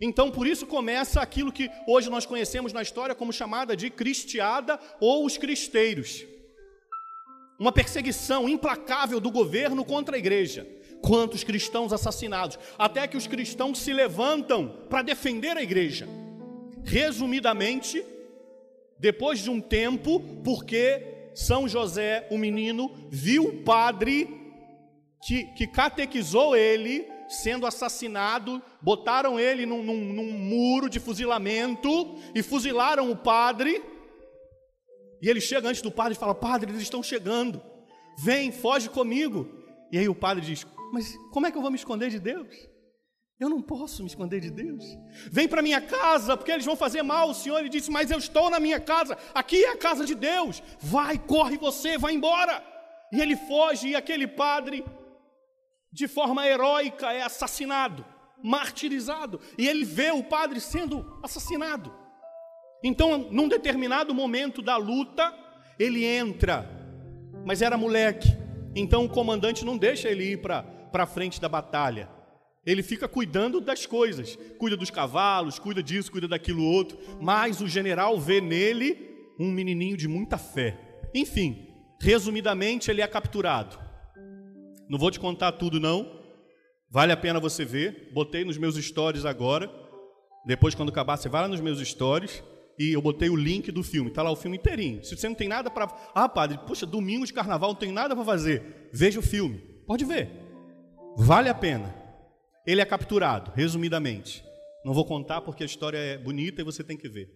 Então, 0.00 0.30
por 0.30 0.46
isso 0.46 0.66
começa 0.66 1.20
aquilo 1.20 1.52
que 1.52 1.68
hoje 1.88 2.08
nós 2.08 2.24
conhecemos 2.24 2.72
na 2.72 2.82
história 2.82 3.14
como 3.14 3.32
chamada 3.32 3.76
de 3.76 3.90
cristiada 3.90 4.78
ou 5.00 5.26
os 5.26 5.36
cristeiros 5.36 6.24
uma 7.62 7.70
perseguição 7.70 8.48
implacável 8.48 9.20
do 9.20 9.30
governo 9.30 9.84
contra 9.84 10.16
a 10.16 10.18
igreja. 10.18 10.66
Quantos 11.00 11.44
cristãos 11.44 11.92
assassinados, 11.92 12.58
até 12.76 13.06
que 13.06 13.16
os 13.16 13.28
cristãos 13.28 13.78
se 13.78 13.92
levantam 13.92 14.86
para 14.90 15.00
defender 15.00 15.56
a 15.56 15.62
igreja. 15.62 16.08
Resumidamente, 16.82 18.04
depois 18.98 19.38
de 19.38 19.48
um 19.48 19.60
tempo, 19.60 20.18
porque 20.42 21.30
São 21.36 21.68
José, 21.68 22.26
o 22.32 22.36
menino, 22.36 22.90
viu 23.08 23.44
o 23.44 23.62
padre 23.62 24.28
que, 25.24 25.44
que 25.54 25.68
catequizou 25.68 26.56
ele 26.56 27.06
sendo 27.28 27.64
assassinado, 27.64 28.60
botaram 28.80 29.38
ele 29.38 29.64
num, 29.64 29.84
num, 29.84 30.12
num 30.12 30.32
muro 30.32 30.90
de 30.90 30.98
fuzilamento 30.98 32.18
e 32.34 32.42
fuzilaram 32.42 33.08
o 33.08 33.16
padre. 33.16 33.91
E 35.22 35.30
ele 35.30 35.40
chega 35.40 35.68
antes 35.68 35.80
do 35.80 35.92
padre 35.92 36.14
e 36.14 36.18
fala: 36.18 36.34
Padre, 36.34 36.72
eles 36.72 36.82
estão 36.82 37.02
chegando. 37.02 37.62
Vem, 38.18 38.50
foge 38.50 38.90
comigo. 38.90 39.48
E 39.92 39.96
aí 39.96 40.08
o 40.08 40.14
padre 40.14 40.44
diz: 40.44 40.66
Mas 40.92 41.16
como 41.30 41.46
é 41.46 41.52
que 41.52 41.56
eu 41.56 41.62
vou 41.62 41.70
me 41.70 41.76
esconder 41.76 42.10
de 42.10 42.18
Deus? 42.18 42.48
Eu 43.38 43.48
não 43.48 43.62
posso 43.62 44.02
me 44.02 44.08
esconder 44.08 44.40
de 44.40 44.50
Deus. 44.50 44.84
Vem 45.30 45.48
para 45.48 45.62
minha 45.62 45.80
casa, 45.80 46.36
porque 46.36 46.50
eles 46.50 46.64
vão 46.64 46.76
fazer 46.76 47.02
mal. 47.02 47.30
O 47.30 47.34
Senhor 47.34 47.60
ele 47.60 47.68
disse: 47.68 47.90
Mas 47.90 48.10
eu 48.10 48.18
estou 48.18 48.50
na 48.50 48.58
minha 48.58 48.80
casa. 48.80 49.16
Aqui 49.32 49.64
é 49.64 49.70
a 49.70 49.76
casa 49.76 50.04
de 50.04 50.14
Deus. 50.14 50.60
Vai, 50.80 51.18
corre 51.18 51.56
você, 51.56 51.96
vai 51.96 52.12
embora. 52.14 52.62
E 53.12 53.20
ele 53.20 53.36
foge, 53.36 53.88
e 53.88 53.94
aquele 53.94 54.26
padre, 54.26 54.84
de 55.92 56.08
forma 56.08 56.46
heróica, 56.46 57.12
é 57.12 57.22
assassinado, 57.22 58.04
martirizado. 58.42 59.38
E 59.58 59.68
ele 59.68 59.84
vê 59.84 60.10
o 60.10 60.24
padre 60.24 60.60
sendo 60.60 61.18
assassinado. 61.22 62.01
Então, 62.82 63.28
num 63.30 63.48
determinado 63.48 64.14
momento 64.14 64.60
da 64.60 64.76
luta, 64.76 65.32
ele 65.78 66.04
entra, 66.04 66.68
mas 67.44 67.62
era 67.62 67.76
moleque. 67.76 68.28
Então 68.74 69.04
o 69.04 69.08
comandante 69.08 69.64
não 69.64 69.76
deixa 69.76 70.08
ele 70.08 70.32
ir 70.32 70.40
para 70.40 71.06
frente 71.06 71.40
da 71.40 71.48
batalha. 71.48 72.08
Ele 72.64 72.82
fica 72.82 73.08
cuidando 73.08 73.60
das 73.60 73.86
coisas, 73.86 74.38
cuida 74.58 74.76
dos 74.76 74.90
cavalos, 74.90 75.58
cuida 75.58 75.82
disso, 75.82 76.12
cuida 76.12 76.28
daquilo 76.28 76.64
outro. 76.64 76.98
Mas 77.20 77.60
o 77.60 77.68
general 77.68 78.18
vê 78.18 78.40
nele 78.40 79.10
um 79.38 79.50
menininho 79.50 79.96
de 79.96 80.06
muita 80.06 80.38
fé. 80.38 80.78
Enfim, 81.14 81.68
resumidamente, 82.00 82.90
ele 82.90 83.02
é 83.02 83.06
capturado. 83.06 83.78
Não 84.88 84.98
vou 84.98 85.10
te 85.10 85.18
contar 85.18 85.52
tudo, 85.52 85.80
não. 85.80 86.20
Vale 86.88 87.12
a 87.12 87.16
pena 87.16 87.40
você 87.40 87.64
ver. 87.64 88.10
Botei 88.12 88.44
nos 88.44 88.56
meus 88.58 88.76
stories 88.76 89.24
agora. 89.24 89.70
Depois, 90.46 90.74
quando 90.74 90.90
acabar, 90.90 91.16
você 91.16 91.28
vai 91.28 91.42
lá 91.42 91.48
nos 91.48 91.60
meus 91.60 91.80
stories 91.80 92.42
e 92.78 92.92
eu 92.92 93.02
botei 93.02 93.28
o 93.28 93.36
link 93.36 93.70
do 93.70 93.82
filme, 93.82 94.08
está 94.08 94.22
lá 94.22 94.30
o 94.30 94.36
filme 94.36 94.56
inteirinho. 94.56 95.04
Se 95.04 95.16
você 95.16 95.28
não 95.28 95.34
tem 95.34 95.48
nada 95.48 95.70
para. 95.70 95.86
Ah, 96.14 96.28
padre, 96.28 96.58
puxa, 96.66 96.86
domingo 96.86 97.26
de 97.26 97.32
carnaval 97.32 97.70
não 97.70 97.78
tem 97.78 97.92
nada 97.92 98.14
para 98.14 98.24
fazer. 98.24 98.88
Veja 98.92 99.20
o 99.20 99.22
filme. 99.22 99.58
Pode 99.86 100.04
ver. 100.04 100.30
Vale 101.16 101.48
a 101.48 101.54
pena. 101.54 101.94
Ele 102.66 102.80
é 102.80 102.84
capturado, 102.84 103.52
resumidamente. 103.54 104.44
Não 104.84 104.94
vou 104.94 105.04
contar 105.04 105.40
porque 105.42 105.62
a 105.62 105.66
história 105.66 105.98
é 105.98 106.18
bonita 106.18 106.60
e 106.60 106.64
você 106.64 106.82
tem 106.82 106.96
que 106.96 107.08
ver. 107.08 107.30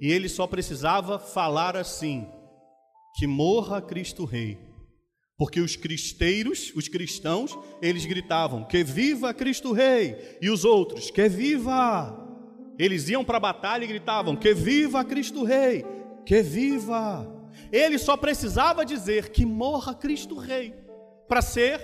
E 0.00 0.10
ele 0.10 0.28
só 0.28 0.46
precisava 0.46 1.18
falar 1.18 1.76
assim: 1.76 2.26
que 3.16 3.26
morra 3.26 3.80
Cristo 3.80 4.24
Rei. 4.24 4.58
Porque 5.36 5.60
os 5.60 5.76
cristeiros, 5.76 6.72
os 6.74 6.88
cristãos, 6.88 7.56
eles 7.80 8.04
gritavam: 8.06 8.64
que 8.64 8.82
viva 8.82 9.34
Cristo 9.34 9.72
Rei. 9.72 10.38
E 10.40 10.50
os 10.50 10.64
outros: 10.64 11.10
que 11.10 11.28
viva 11.28 12.21
eles 12.84 13.08
iam 13.08 13.24
para 13.24 13.36
a 13.36 13.40
batalha 13.40 13.84
e 13.84 13.86
gritavam: 13.88 14.34
Que 14.34 14.52
viva 14.52 15.04
Cristo 15.04 15.44
Rei! 15.44 15.84
Que 16.26 16.42
viva! 16.42 17.24
Ele 17.70 17.96
só 17.96 18.16
precisava 18.16 18.84
dizer 18.84 19.30
que 19.30 19.46
morra 19.46 19.94
Cristo 19.94 20.36
Rei 20.36 20.74
para 21.28 21.40
ser 21.40 21.80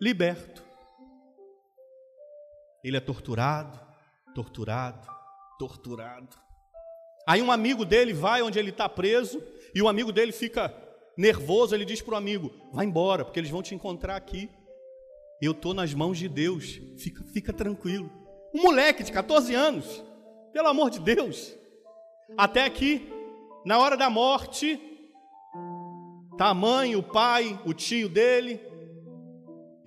liberto. 0.00 0.64
Ele 2.82 2.96
é 2.96 3.00
torturado, 3.00 3.78
torturado, 4.34 5.06
torturado. 5.58 6.38
Aí 7.28 7.42
um 7.42 7.52
amigo 7.52 7.84
dele 7.84 8.14
vai 8.14 8.40
onde 8.40 8.58
ele 8.58 8.70
está 8.70 8.88
preso 8.88 9.42
e 9.74 9.82
o 9.82 9.88
amigo 9.88 10.10
dele 10.10 10.32
fica 10.32 10.74
nervoso. 11.18 11.74
Ele 11.74 11.84
diz 11.84 12.00
para 12.00 12.14
o 12.14 12.16
amigo: 12.16 12.50
Vai 12.72 12.86
embora, 12.86 13.26
porque 13.26 13.38
eles 13.38 13.50
vão 13.50 13.62
te 13.62 13.74
encontrar 13.74 14.16
aqui. 14.16 14.48
Eu 15.42 15.52
estou 15.52 15.74
nas 15.74 15.92
mãos 15.92 16.16
de 16.18 16.28
Deus, 16.28 16.80
fica, 16.96 17.24
fica 17.24 17.52
tranquilo. 17.52 18.10
Um 18.54 18.62
moleque 18.62 19.02
de 19.02 19.12
14 19.12 19.54
anos 19.54 20.09
pelo 20.52 20.68
amor 20.68 20.90
de 20.90 21.00
Deus. 21.00 21.54
Até 22.36 22.68
que, 22.70 23.08
na 23.64 23.78
hora 23.78 23.96
da 23.96 24.08
morte, 24.08 24.80
tá 26.36 26.48
a 26.48 26.54
mãe, 26.54 26.96
o 26.96 27.02
pai, 27.02 27.58
o 27.64 27.72
tio 27.72 28.08
dele. 28.08 28.60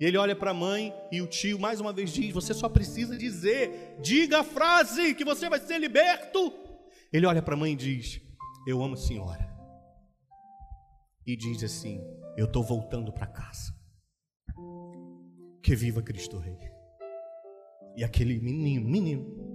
E 0.00 0.04
ele 0.04 0.18
olha 0.18 0.34
para 0.34 0.50
a 0.50 0.54
mãe 0.54 0.92
e 1.10 1.22
o 1.22 1.26
tio 1.26 1.58
mais 1.58 1.80
uma 1.80 1.92
vez 1.92 2.12
diz: 2.12 2.32
Você 2.32 2.52
só 2.52 2.68
precisa 2.68 3.16
dizer, 3.16 3.96
diga 4.00 4.40
a 4.40 4.44
frase 4.44 5.14
que 5.14 5.24
você 5.24 5.48
vai 5.48 5.60
ser 5.60 5.78
liberto. 5.78 6.52
Ele 7.12 7.26
olha 7.26 7.40
para 7.40 7.54
a 7.54 7.56
mãe 7.56 7.72
e 7.72 7.76
diz: 7.76 8.20
Eu 8.66 8.82
amo 8.82 8.94
a 8.94 8.98
senhora. 8.98 9.52
E 11.26 11.36
diz 11.36 11.62
assim: 11.62 12.00
Eu 12.36 12.46
estou 12.46 12.62
voltando 12.62 13.12
para 13.12 13.26
casa. 13.26 13.72
Que 15.62 15.74
viva 15.74 16.02
Cristo 16.02 16.38
Rei. 16.38 16.58
E 17.96 18.04
aquele 18.04 18.38
menino, 18.40 18.88
menino, 18.88 19.53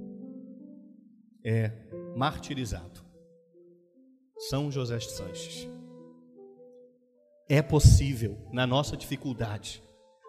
é 1.43 1.71
martirizado. 2.15 3.03
São 4.49 4.71
José 4.71 4.99
Sanches. 4.99 5.67
É 7.47 7.61
possível, 7.61 8.37
na 8.51 8.65
nossa 8.65 8.95
dificuldade, 8.95 9.81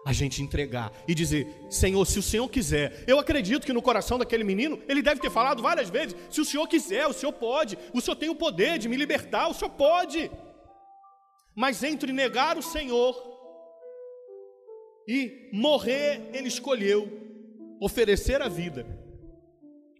a 0.05 0.11
gente 0.11 0.41
entregar 0.41 0.91
e 1.07 1.13
dizer: 1.13 1.47
Senhor, 1.69 2.05
se 2.05 2.19
o 2.19 2.23
Senhor 2.23 2.49
quiser, 2.49 3.03
eu 3.07 3.19
acredito 3.19 3.65
que 3.65 3.73
no 3.73 3.81
coração 3.81 4.17
daquele 4.17 4.43
menino, 4.43 4.81
ele 4.87 5.01
deve 5.01 5.21
ter 5.21 5.29
falado 5.29 5.61
várias 5.61 5.89
vezes: 5.89 6.15
se 6.29 6.41
o 6.41 6.45
Senhor 6.45 6.67
quiser, 6.67 7.05
o 7.07 7.13
Senhor 7.13 7.33
pode, 7.33 7.77
o 7.93 8.01
Senhor 8.01 8.15
tem 8.15 8.29
o 8.29 8.35
poder 8.35 8.79
de 8.79 8.89
me 8.89 8.97
libertar, 8.97 9.47
o 9.47 9.53
Senhor 9.53 9.71
pode. 9.71 10.31
Mas 11.55 11.83
entre 11.83 12.11
negar 12.11 12.57
o 12.57 12.63
Senhor 12.63 13.15
e 15.07 15.49
morrer, 15.53 16.29
ele 16.33 16.47
escolheu 16.47 17.19
oferecer 17.79 18.41
a 18.41 18.47
vida 18.47 18.85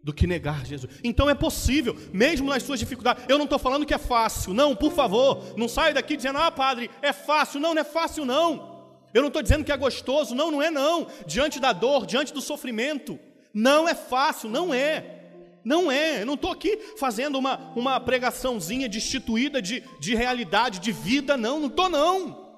do 0.03 0.13
que 0.13 0.25
negar 0.25 0.65
Jesus. 0.65 0.91
Então 1.03 1.29
é 1.29 1.35
possível, 1.35 1.95
mesmo 2.11 2.49
nas 2.49 2.63
suas 2.63 2.79
dificuldades. 2.79 3.23
Eu 3.27 3.37
não 3.37 3.45
estou 3.45 3.59
falando 3.59 3.85
que 3.85 3.93
é 3.93 3.99
fácil, 3.99 4.53
não, 4.53 4.75
por 4.75 4.91
favor, 4.91 5.53
não 5.57 5.67
saia 5.67 5.93
daqui 5.93 6.17
dizendo, 6.17 6.39
ah, 6.39 6.51
padre, 6.51 6.89
é 7.01 7.13
fácil. 7.13 7.59
Não, 7.59 7.73
não 7.73 7.81
é 7.81 7.85
fácil, 7.85 8.25
não. 8.25 8.71
Eu 9.13 9.21
não 9.21 9.27
estou 9.27 9.41
dizendo 9.41 9.63
que 9.63 9.71
é 9.71 9.77
gostoso, 9.77 10.33
não, 10.33 10.49
não 10.51 10.61
é, 10.61 10.71
não. 10.71 11.07
Diante 11.25 11.59
da 11.59 11.73
dor, 11.73 12.05
diante 12.05 12.33
do 12.33 12.41
sofrimento, 12.41 13.19
não 13.53 13.87
é 13.87 13.93
fácil, 13.93 14.49
não 14.49 14.73
é. 14.73 15.17
Não 15.63 15.91
é, 15.91 16.23
eu 16.23 16.25
não 16.25 16.33
estou 16.33 16.51
aqui 16.51 16.75
fazendo 16.97 17.37
uma, 17.37 17.71
uma 17.75 17.99
pregaçãozinha 17.99 18.89
destituída 18.89 19.61
de, 19.61 19.83
de 19.99 20.15
realidade, 20.15 20.79
de 20.79 20.91
vida, 20.91 21.37
não, 21.37 21.59
não 21.59 21.67
estou 21.67 21.87
não. 21.87 22.49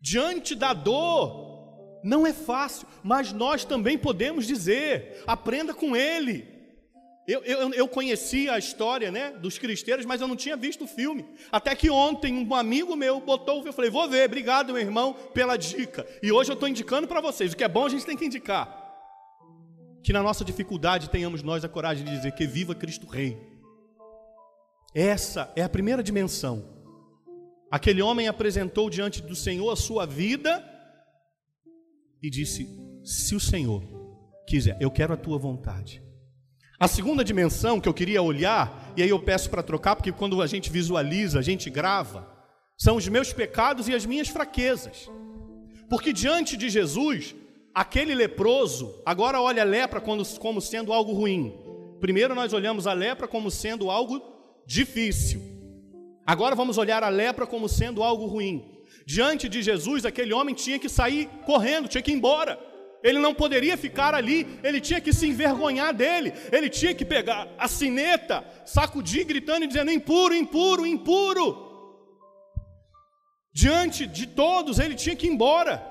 Diante 0.00 0.54
da 0.54 0.72
dor, 0.72 2.00
não 2.02 2.26
é 2.26 2.32
fácil, 2.32 2.88
mas 3.02 3.32
nós 3.32 3.66
também 3.66 3.98
podemos 3.98 4.46
dizer: 4.46 5.22
aprenda 5.26 5.74
com 5.74 5.94
ele. 5.94 6.51
Eu, 7.26 7.40
eu, 7.44 7.72
eu 7.72 7.88
conhecia 7.88 8.52
a 8.54 8.58
história 8.58 9.10
né, 9.12 9.30
dos 9.30 9.56
cristeiros, 9.56 10.04
mas 10.04 10.20
eu 10.20 10.26
não 10.26 10.34
tinha 10.34 10.56
visto 10.56 10.84
o 10.84 10.88
filme. 10.88 11.24
Até 11.52 11.74
que 11.74 11.88
ontem 11.88 12.34
um 12.34 12.54
amigo 12.54 12.96
meu 12.96 13.20
botou 13.20 13.54
o 13.54 13.58
filme. 13.58 13.68
Eu 13.68 13.74
falei, 13.74 13.90
vou 13.90 14.08
ver, 14.08 14.26
obrigado, 14.26 14.72
meu 14.72 14.82
irmão, 14.82 15.12
pela 15.32 15.56
dica. 15.56 16.04
E 16.20 16.32
hoje 16.32 16.50
eu 16.50 16.54
estou 16.54 16.68
indicando 16.68 17.06
para 17.06 17.20
vocês. 17.20 17.52
O 17.52 17.56
que 17.56 17.62
é 17.62 17.68
bom 17.68 17.86
a 17.86 17.88
gente 17.88 18.04
tem 18.04 18.16
que 18.16 18.24
indicar. 18.24 18.80
Que 20.02 20.12
na 20.12 20.20
nossa 20.20 20.44
dificuldade 20.44 21.10
tenhamos 21.10 21.44
nós 21.44 21.64
a 21.64 21.68
coragem 21.68 22.04
de 22.04 22.10
dizer 22.10 22.32
que 22.32 22.44
viva 22.44 22.74
Cristo 22.74 23.06
Rei. 23.06 23.38
Essa 24.92 25.52
é 25.54 25.62
a 25.62 25.68
primeira 25.68 26.02
dimensão. 26.02 26.82
Aquele 27.70 28.02
homem 28.02 28.26
apresentou 28.26 28.90
diante 28.90 29.22
do 29.22 29.36
Senhor 29.36 29.70
a 29.70 29.76
sua 29.76 30.04
vida 30.04 30.62
e 32.20 32.28
disse: 32.28 32.68
Se 33.04 33.34
o 33.34 33.40
Senhor 33.40 33.82
quiser, 34.46 34.76
eu 34.80 34.90
quero 34.90 35.14
a 35.14 35.16
tua 35.16 35.38
vontade. 35.38 36.01
A 36.82 36.88
segunda 36.88 37.22
dimensão 37.22 37.80
que 37.80 37.88
eu 37.88 37.94
queria 37.94 38.20
olhar, 38.20 38.92
e 38.96 39.04
aí 39.04 39.08
eu 39.08 39.20
peço 39.20 39.48
para 39.48 39.62
trocar, 39.62 39.94
porque 39.94 40.10
quando 40.10 40.42
a 40.42 40.48
gente 40.48 40.68
visualiza, 40.68 41.38
a 41.38 41.42
gente 41.42 41.70
grava, 41.70 42.28
são 42.76 42.96
os 42.96 43.06
meus 43.06 43.32
pecados 43.32 43.86
e 43.86 43.94
as 43.94 44.04
minhas 44.04 44.26
fraquezas. 44.26 45.08
Porque 45.88 46.12
diante 46.12 46.56
de 46.56 46.68
Jesus, 46.68 47.36
aquele 47.72 48.16
leproso 48.16 49.00
agora 49.06 49.40
olha 49.40 49.62
a 49.62 49.64
lepra 49.64 50.00
como 50.00 50.60
sendo 50.60 50.92
algo 50.92 51.12
ruim. 51.12 51.54
Primeiro 52.00 52.34
nós 52.34 52.52
olhamos 52.52 52.88
a 52.88 52.92
lepra 52.92 53.28
como 53.28 53.48
sendo 53.48 53.88
algo 53.88 54.20
difícil. 54.66 55.40
Agora 56.26 56.56
vamos 56.56 56.78
olhar 56.78 57.04
a 57.04 57.08
lepra 57.08 57.46
como 57.46 57.68
sendo 57.68 58.02
algo 58.02 58.26
ruim. 58.26 58.82
Diante 59.06 59.48
de 59.48 59.62
Jesus, 59.62 60.04
aquele 60.04 60.32
homem 60.32 60.52
tinha 60.52 60.80
que 60.80 60.88
sair 60.88 61.28
correndo, 61.46 61.86
tinha 61.86 62.02
que 62.02 62.10
ir 62.10 62.14
embora. 62.14 62.58
Ele 63.02 63.18
não 63.18 63.34
poderia 63.34 63.76
ficar 63.76 64.14
ali, 64.14 64.46
ele 64.62 64.80
tinha 64.80 65.00
que 65.00 65.12
se 65.12 65.26
envergonhar 65.26 65.92
dele, 65.92 66.32
ele 66.52 66.68
tinha 66.68 66.94
que 66.94 67.04
pegar 67.04 67.48
a 67.58 67.66
sineta, 67.66 68.44
sacudir, 68.64 69.24
gritando 69.24 69.64
e 69.64 69.68
dizendo: 69.68 69.90
impuro, 69.90 70.34
impuro, 70.34 70.86
impuro. 70.86 71.70
Diante 73.52 74.06
de 74.06 74.26
todos, 74.26 74.78
ele 74.78 74.94
tinha 74.94 75.16
que 75.16 75.26
ir 75.26 75.30
embora. 75.30 75.84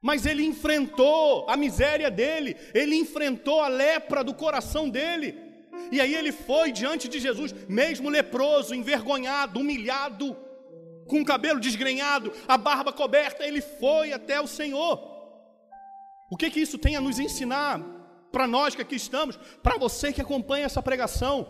Mas 0.00 0.26
ele 0.26 0.44
enfrentou 0.44 1.48
a 1.48 1.56
miséria 1.56 2.10
dele, 2.10 2.56
ele 2.74 2.96
enfrentou 2.96 3.60
a 3.60 3.68
lepra 3.68 4.22
do 4.22 4.34
coração 4.34 4.88
dele. 4.88 5.34
E 5.90 6.00
aí 6.00 6.14
ele 6.14 6.32
foi 6.32 6.72
diante 6.72 7.08
de 7.08 7.18
Jesus, 7.18 7.54
mesmo 7.68 8.08
leproso, 8.08 8.74
envergonhado, 8.74 9.60
humilhado 9.60 10.36
com 11.06 11.20
o 11.20 11.24
cabelo 11.24 11.60
desgrenhado, 11.60 12.32
a 12.48 12.56
barba 12.56 12.92
coberta, 12.92 13.44
ele 13.44 13.60
foi 13.60 14.12
até 14.12 14.40
o 14.40 14.46
Senhor. 14.46 15.11
O 16.32 16.36
que 16.36 16.48
que 16.48 16.60
isso 16.60 16.78
tem 16.78 16.96
a 16.96 17.00
nos 17.06 17.18
ensinar 17.18 17.78
para 18.32 18.46
nós 18.46 18.74
que 18.74 18.80
aqui 18.80 18.96
estamos, 18.96 19.38
para 19.62 19.76
você 19.76 20.10
que 20.10 20.22
acompanha 20.22 20.64
essa 20.64 20.80
pregação? 20.80 21.46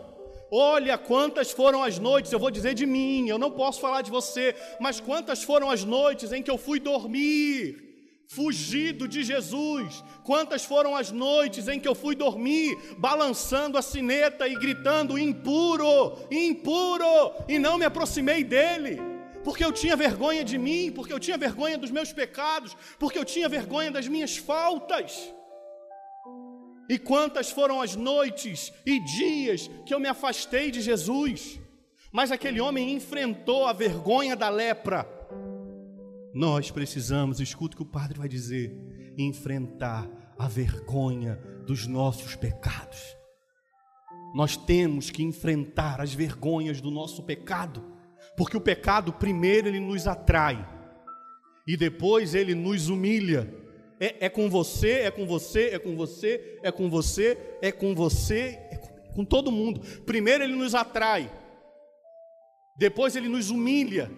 Olha 0.51 0.99
quantas 0.99 1.53
foram 1.53 1.85
as 1.85 2.01
noites, 2.01 2.33
eu 2.33 2.39
vou 2.41 2.51
dizer 2.51 2.75
de 2.75 2.85
mim, 2.85 3.29
eu 3.29 3.39
não 3.39 3.53
posso 3.53 3.81
falar 3.81 4.03
de 4.03 4.11
você, 4.11 4.57
mas 4.81 4.99
quantas 4.99 5.45
foram 5.45 5.71
as 5.71 5.85
noites 5.85 6.33
em 6.33 6.43
que 6.43 6.51
eu 6.51 6.59
fui 6.59 6.81
dormir 6.81 7.91
fugido 8.27 9.07
de 9.07 9.23
Jesus. 9.23 10.03
Quantas 10.25 10.65
foram 10.65 10.97
as 10.97 11.13
noites 11.13 11.69
em 11.69 11.79
que 11.79 11.87
eu 11.87 11.95
fui 11.95 12.17
dormir, 12.17 12.77
balançando 12.99 13.79
a 13.79 13.83
sineta 13.83 14.49
e 14.49 14.57
gritando 14.57 15.17
impuro, 15.17 16.19
impuro, 16.29 17.35
e 17.47 17.57
não 17.57 17.79
me 17.79 17.85
aproximei 17.85 18.43
dele 18.43 19.12
porque 19.45 19.65
eu 19.65 19.73
tinha 19.73 19.97
vergonha 19.97 20.45
de 20.45 20.57
mim, 20.59 20.93
porque 20.93 21.13
eu 21.13 21.21
tinha 21.21 21.37
vergonha 21.37 21.79
dos 21.79 21.91
meus 21.91 22.13
pecados, 22.13 22.77
porque 22.99 23.19
eu 23.19 23.25
tinha 23.25 23.49
vergonha 23.49 23.91
das 23.91 24.09
minhas 24.09 24.37
faltas. 24.37 25.33
E 26.89 26.99
quantas 26.99 27.51
foram 27.51 27.81
as 27.81 27.97
noites 27.97 28.73
e 28.85 29.01
dias 29.01 29.71
que 29.87 29.95
eu 29.95 30.01
me 30.01 30.09
afastei 30.09 30.71
de 30.71 30.81
Jesus, 30.81 31.61
mas 32.13 32.31
aquele 32.31 32.61
homem 32.61 32.93
enfrentou 32.93 33.67
a 33.67 33.73
vergonha 33.73 34.37
da 34.37 34.49
lepra. 34.49 35.09
Nós 36.35 36.71
precisamos, 36.71 37.41
escuta 37.41 37.75
o 37.75 37.77
que 37.79 37.83
o 37.83 37.91
padre 37.91 38.19
vai 38.19 38.29
dizer, 38.29 38.75
enfrentar 39.17 40.09
a 40.39 40.49
vergonha 40.49 41.37
dos 41.67 41.87
nossos 41.87 42.35
pecados. 42.35 43.01
Nós 44.35 44.57
temos 44.57 45.11
que 45.11 45.23
enfrentar 45.23 46.01
as 46.01 46.15
vergonhas 46.15 46.81
do 46.81 46.91
nosso 46.91 47.23
pecado. 47.23 47.85
Porque 48.37 48.57
o 48.57 48.61
pecado, 48.61 49.13
primeiro, 49.13 49.69
ele 49.69 49.81
nos 49.81 50.07
atrai, 50.07 50.67
e 51.67 51.77
depois 51.77 52.35
ele 52.35 52.55
nos 52.55 52.89
humilha. 52.89 53.53
É, 54.01 54.27
é, 54.27 54.29
com 54.29 54.51
você, 54.51 55.03
é 55.03 55.11
com 55.13 55.25
você, 55.25 55.71
é 55.75 55.79
com 55.79 55.95
você, 55.95 56.59
é 56.63 56.73
com 56.73 56.91
você, 56.91 57.39
é 57.61 57.71
com 57.71 57.95
você, 57.95 58.59
é 58.71 58.77
com, 58.77 59.13
com 59.15 59.25
todo 59.25 59.53
mundo. 59.53 59.81
Primeiro 60.05 60.43
ele 60.43 60.57
nos 60.57 60.75
atrai, 60.75 61.31
depois 62.77 63.15
ele 63.15 63.29
nos 63.29 63.49
humilha, 63.51 64.11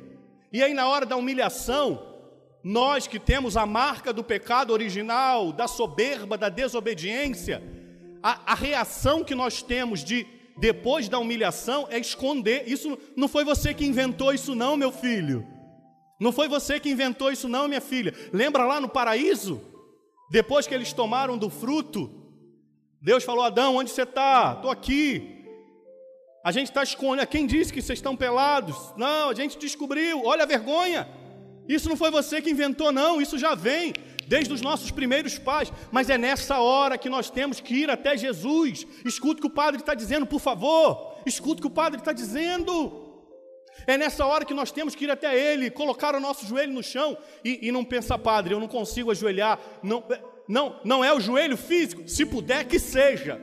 e 0.50 0.62
aí 0.62 0.72
na 0.72 0.88
hora 0.88 1.05
da 1.05 1.16
humilhação, 1.16 2.14
nós 2.62 3.07
que 3.07 3.20
temos 3.20 3.59
a 3.59 3.66
marca 3.66 4.11
do 4.11 4.24
pecado 4.24 4.72
original, 4.72 5.53
da 5.53 5.68
soberba, 5.68 6.38
da 6.38 6.48
desobediência, 6.48 7.62
a, 8.22 8.53
a 8.53 8.55
reação 8.55 9.22
que 9.22 9.35
nós 9.35 9.62
temos 9.62 10.03
de 10.03 10.27
depois 10.57 11.09
da 11.09 11.19
humilhação 11.19 11.87
é 11.90 11.99
esconder. 11.99 12.64
Isso 12.67 12.99
não 13.17 13.29
foi 13.29 13.45
você 13.45 13.75
que 13.75 13.85
inventou 13.85 14.33
isso 14.33 14.55
não, 14.55 14.77
meu 14.77 14.93
filho. 14.93 15.47
Não 16.21 16.33
foi 16.33 16.49
você 16.49 16.79
que 16.79 16.88
inventou 16.88 17.33
isso 17.33 17.49
não, 17.49 17.69
minha 17.69 17.81
filha. 17.81 18.14
Lembra 18.33 18.64
lá 18.64 18.81
no 18.81 18.88
paraíso? 18.88 19.61
Depois 20.31 20.67
que 20.67 20.75
eles 20.75 20.93
tomaram 20.93 21.37
do 21.37 21.51
fruto, 21.51 22.11
Deus 23.01 23.25
falou: 23.25 23.45
Adão, 23.45 23.77
onde 23.77 23.90
você 23.90 24.03
está? 24.03 24.55
Estou 24.57 24.71
aqui. 24.71 25.31
A 26.45 26.53
gente 26.53 26.69
está 26.69 26.83
escondendo. 26.83 27.27
Quem 27.27 27.47
disse 27.47 27.73
que 27.73 27.83
vocês 27.83 27.99
estão 27.99 28.17
pelados? 28.17 28.77
Não, 28.97 29.31
a 29.31 29.35
gente 29.35 29.59
descobriu. 29.59 30.25
Olha 30.25 30.45
a 30.45 30.47
vergonha. 30.47 31.09
Isso 31.69 31.88
não 31.88 31.97
foi 31.97 32.11
você 32.11 32.40
que 32.40 32.51
inventou, 32.51 32.93
não. 32.93 33.21
Isso 33.21 33.38
já 33.38 33.55
vem 33.55 33.93
desde 34.27 34.53
os 34.53 34.61
nossos 34.61 34.91
primeiros 34.91 35.39
pais, 35.39 35.73
mas 35.91 36.11
é 36.11 36.19
nessa 36.19 36.59
hora 36.59 36.99
que 36.99 37.09
nós 37.09 37.31
temos 37.31 37.61
que 37.61 37.75
ir 37.75 37.91
até 37.91 38.17
Jesus. 38.17 38.87
Escuta 39.05 39.39
o 39.39 39.41
que 39.43 39.47
o 39.47 39.55
Padre 39.55 39.81
está 39.81 39.95
dizendo, 39.95 40.27
por 40.27 40.41
favor. 40.41 41.17
Escuta 41.27 41.59
o 41.59 41.63
que 41.63 41.67
o 41.67 41.71
Padre 41.71 42.01
está 42.01 42.13
dizendo. 42.13 43.03
É 43.87 43.99
nessa 43.99 44.25
hora 44.25 44.45
que 44.45 44.55
nós 44.55 44.71
temos 44.71 44.95
que 44.95 45.05
ir 45.05 45.11
até 45.11 45.37
Ele, 45.37 45.71
colocar 45.71 46.15
o 46.15 46.21
nosso 46.21 46.47
joelho 46.47 46.73
no 46.73 46.83
chão 46.83 47.17
e, 47.45 47.67
e 47.67 47.73
não 47.73 47.85
pensar, 47.85 48.19
Padre, 48.19 48.55
eu 48.55 48.61
não 48.61 48.69
consigo 48.69 49.11
ajoelhar. 49.11 49.59
Não, 49.83 50.05
não, 50.49 50.81
não 50.85 51.05
é 51.05 51.13
o 51.13 51.21
joelho 51.21 51.57
físico, 51.57 52.09
se 52.09 52.25
puder 52.25 52.65
que 52.65 52.79
seja. 52.79 53.41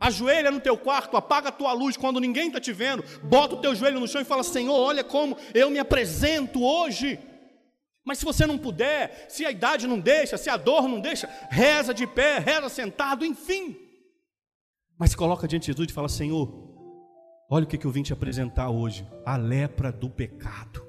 Ajoelha 0.00 0.50
no 0.50 0.60
teu 0.60 0.76
quarto, 0.76 1.16
apaga 1.16 1.48
a 1.48 1.52
tua 1.52 1.72
luz 1.72 1.96
quando 1.96 2.18
ninguém 2.18 2.48
está 2.48 2.60
te 2.60 2.72
vendo, 2.72 3.04
bota 3.22 3.54
o 3.54 3.60
teu 3.60 3.72
joelho 3.72 4.00
no 4.00 4.08
chão 4.08 4.20
e 4.20 4.24
fala: 4.24 4.42
Senhor, 4.42 4.74
olha 4.74 5.04
como 5.04 5.36
eu 5.54 5.70
me 5.70 5.78
apresento 5.78 6.62
hoje. 6.62 7.18
Mas 8.04 8.18
se 8.18 8.24
você 8.24 8.46
não 8.46 8.58
puder, 8.58 9.26
se 9.28 9.44
a 9.46 9.50
idade 9.50 9.86
não 9.86 10.00
deixa, 10.00 10.36
se 10.36 10.50
a 10.50 10.56
dor 10.56 10.88
não 10.88 11.00
deixa, 11.00 11.28
reza 11.50 11.94
de 11.94 12.06
pé, 12.06 12.38
reza 12.38 12.68
sentado, 12.68 13.24
enfim. 13.24 13.76
Mas 14.98 15.14
coloca 15.14 15.46
diante 15.46 15.62
de 15.62 15.66
Jesus 15.68 15.90
e 15.90 15.94
fala: 15.94 16.08
Senhor, 16.08 16.48
olha 17.48 17.64
o 17.64 17.68
que 17.68 17.84
eu 17.84 17.90
vim 17.90 18.02
te 18.02 18.12
apresentar 18.12 18.70
hoje: 18.70 19.06
a 19.24 19.36
lepra 19.36 19.92
do 19.92 20.10
pecado. 20.10 20.84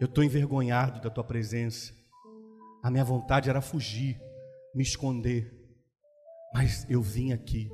Eu 0.00 0.06
estou 0.06 0.24
envergonhado 0.24 1.00
da 1.00 1.08
tua 1.08 1.24
presença. 1.24 1.92
A 2.82 2.90
minha 2.90 3.04
vontade 3.04 3.48
era 3.48 3.60
fugir, 3.60 4.20
me 4.74 4.82
esconder. 4.82 5.52
Mas 6.52 6.84
eu 6.90 7.00
vim 7.00 7.32
aqui. 7.32 7.70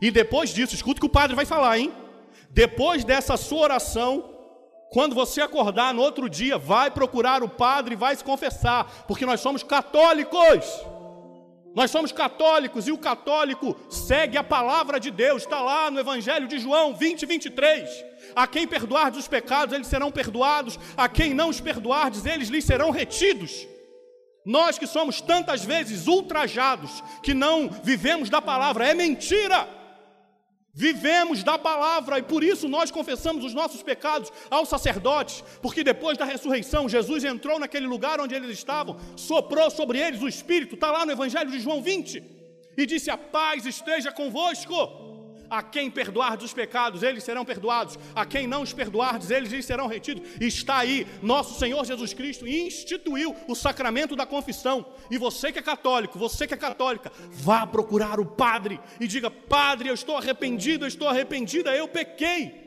E 0.00 0.10
depois 0.10 0.50
disso, 0.50 0.74
escuta 0.74 0.98
o 0.98 1.00
que 1.00 1.06
o 1.06 1.10
padre 1.10 1.36
vai 1.36 1.44
falar, 1.44 1.78
hein? 1.78 1.92
Depois 2.50 3.04
dessa 3.04 3.36
sua 3.36 3.60
oração, 3.60 4.33
quando 4.90 5.14
você 5.14 5.40
acordar 5.40 5.92
no 5.92 6.02
outro 6.02 6.28
dia, 6.28 6.56
vai 6.56 6.90
procurar 6.90 7.42
o 7.42 7.48
padre 7.48 7.94
e 7.94 7.98
vai 7.98 8.14
se 8.14 8.22
confessar, 8.22 9.04
porque 9.08 9.26
nós 9.26 9.40
somos 9.40 9.62
católicos. 9.62 10.64
Nós 11.74 11.90
somos 11.90 12.12
católicos 12.12 12.86
e 12.86 12.92
o 12.92 12.98
católico 12.98 13.76
segue 13.90 14.38
a 14.38 14.44
palavra 14.44 15.00
de 15.00 15.10
Deus, 15.10 15.42
está 15.42 15.60
lá 15.60 15.90
no 15.90 15.98
Evangelho 15.98 16.46
de 16.46 16.60
João 16.60 16.94
20, 16.94 17.26
23. 17.26 18.04
A 18.36 18.46
quem 18.46 18.66
perdoardes 18.66 19.18
os 19.18 19.28
pecados, 19.28 19.74
eles 19.74 19.88
serão 19.88 20.12
perdoados, 20.12 20.78
a 20.96 21.08
quem 21.08 21.34
não 21.34 21.48
os 21.48 21.60
perdoardes, 21.60 22.24
eles 22.24 22.48
lhes 22.48 22.64
serão 22.64 22.90
retidos. 22.90 23.66
Nós 24.46 24.78
que 24.78 24.86
somos 24.86 25.20
tantas 25.20 25.64
vezes 25.64 26.06
ultrajados, 26.06 27.02
que 27.22 27.34
não 27.34 27.68
vivemos 27.68 28.30
da 28.30 28.40
palavra, 28.40 28.86
é 28.86 28.94
mentira. 28.94 29.66
Vivemos 30.76 31.44
da 31.44 31.56
palavra 31.56 32.18
e 32.18 32.22
por 32.22 32.42
isso 32.42 32.68
nós 32.68 32.90
confessamos 32.90 33.44
os 33.44 33.54
nossos 33.54 33.80
pecados 33.80 34.32
aos 34.50 34.68
sacerdotes, 34.68 35.44
porque 35.62 35.84
depois 35.84 36.18
da 36.18 36.24
ressurreição, 36.24 36.88
Jesus 36.88 37.22
entrou 37.22 37.60
naquele 37.60 37.86
lugar 37.86 38.20
onde 38.20 38.34
eles 38.34 38.50
estavam, 38.50 38.98
soprou 39.16 39.70
sobre 39.70 40.00
eles 40.00 40.20
o 40.20 40.26
Espírito, 40.26 40.74
está 40.74 40.90
lá 40.90 41.06
no 41.06 41.12
Evangelho 41.12 41.50
de 41.50 41.60
João 41.60 41.80
20, 41.80 42.20
e 42.76 42.86
disse: 42.86 43.08
A 43.08 43.16
paz 43.16 43.64
esteja 43.66 44.10
convosco. 44.10 45.03
A 45.54 45.62
quem 45.62 45.88
perdoardes 45.88 46.46
os 46.46 46.52
pecados, 46.52 47.04
eles 47.04 47.22
serão 47.22 47.44
perdoados. 47.44 47.96
A 48.12 48.26
quem 48.26 48.44
não 48.44 48.62
os 48.62 48.72
perdoardes, 48.72 49.30
eles 49.30 49.64
serão 49.64 49.86
retidos. 49.86 50.28
Está 50.40 50.78
aí, 50.78 51.06
nosso 51.22 51.56
Senhor 51.60 51.84
Jesus 51.84 52.12
Cristo 52.12 52.44
instituiu 52.44 53.36
o 53.46 53.54
sacramento 53.54 54.16
da 54.16 54.26
confissão. 54.26 54.84
E 55.08 55.16
você 55.16 55.52
que 55.52 55.60
é 55.60 55.62
católico, 55.62 56.18
você 56.18 56.44
que 56.44 56.54
é 56.54 56.56
católica, 56.56 57.12
vá 57.30 57.64
procurar 57.64 58.18
o 58.18 58.26
padre 58.26 58.80
e 58.98 59.06
diga: 59.06 59.30
Padre, 59.30 59.90
eu 59.90 59.94
estou 59.94 60.16
arrependido, 60.16 60.84
eu 60.84 60.88
estou 60.88 61.08
arrependida, 61.08 61.72
eu 61.76 61.86
pequei 61.86 62.63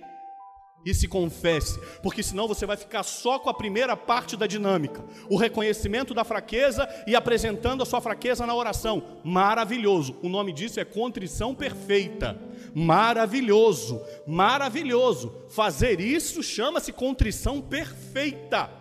e 0.88 0.94
se 0.94 1.06
confesse, 1.06 1.78
porque 2.02 2.24
senão 2.24 2.48
você 2.48 2.66
vai 2.66 2.78
ficar 2.78 3.04
só 3.04 3.38
com 3.38 3.50
a 3.50 3.54
primeira 3.54 3.98
parte 3.98 4.38
da 4.38 4.48
dinâmica, 4.48 5.04
o 5.30 5.36
reconhecimento 5.36 6.14
da 6.14 6.24
fraqueza 6.24 6.88
e 7.06 7.14
apresentando 7.14 7.84
a 7.84 7.86
sua 7.86 8.00
fraqueza 8.00 8.46
na 8.46 8.56
oração. 8.56 9.20
Maravilhoso. 9.22 10.16
O 10.24 10.30
nome 10.30 10.54
disso 10.54 10.80
é 10.80 10.86
contrição 10.86 11.54
perfeita. 11.54 12.40
Maravilhoso, 12.74 14.02
maravilhoso. 14.26 15.34
Fazer 15.50 16.00
isso 16.00 16.42
chama-se 16.42 16.94
contrição 16.94 17.60
perfeita. 17.60 18.72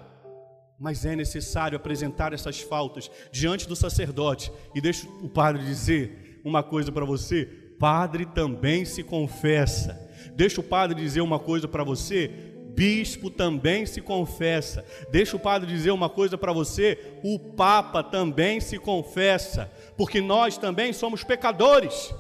Mas 0.79 1.05
é 1.05 1.17
necessário 1.17 1.77
apresentar 1.77 2.33
essas 2.33 2.61
faltas 2.61 3.11
diante 3.33 3.67
do 3.67 3.75
sacerdote 3.75 4.53
e 4.77 4.81
deixa 4.81 5.09
o 5.09 5.29
padre 5.29 5.65
dizer 5.65 6.41
uma 6.45 6.63
coisa 6.63 6.93
para 6.93 7.05
você: 7.05 7.66
padre 7.79 8.27
também 8.27 8.85
se 8.85 9.03
confessa. 9.03 10.01
Deixa 10.35 10.61
o 10.61 10.65
padre 10.65 11.01
dizer 11.01 11.21
uma 11.21 11.39
coisa 11.39 11.67
para 11.67 11.85
você, 11.85 12.29
bispo 12.75 13.31
também 13.31 13.87
se 13.87 14.01
confessa. 14.01 14.85
Deixa 15.11 15.37
o 15.37 15.41
padre 15.41 15.69
dizer 15.69 15.91
uma 15.91 16.11
coisa 16.11 16.37
para 16.37 16.53
você, 16.53 17.19
o 17.25 17.39
papa 17.39 18.03
também 18.03 18.61
se 18.61 18.79
confessa, 18.79 19.71
porque 19.97 20.21
nós 20.21 20.59
também 20.59 20.93
somos 20.93 21.25
pecadores. 21.25 22.15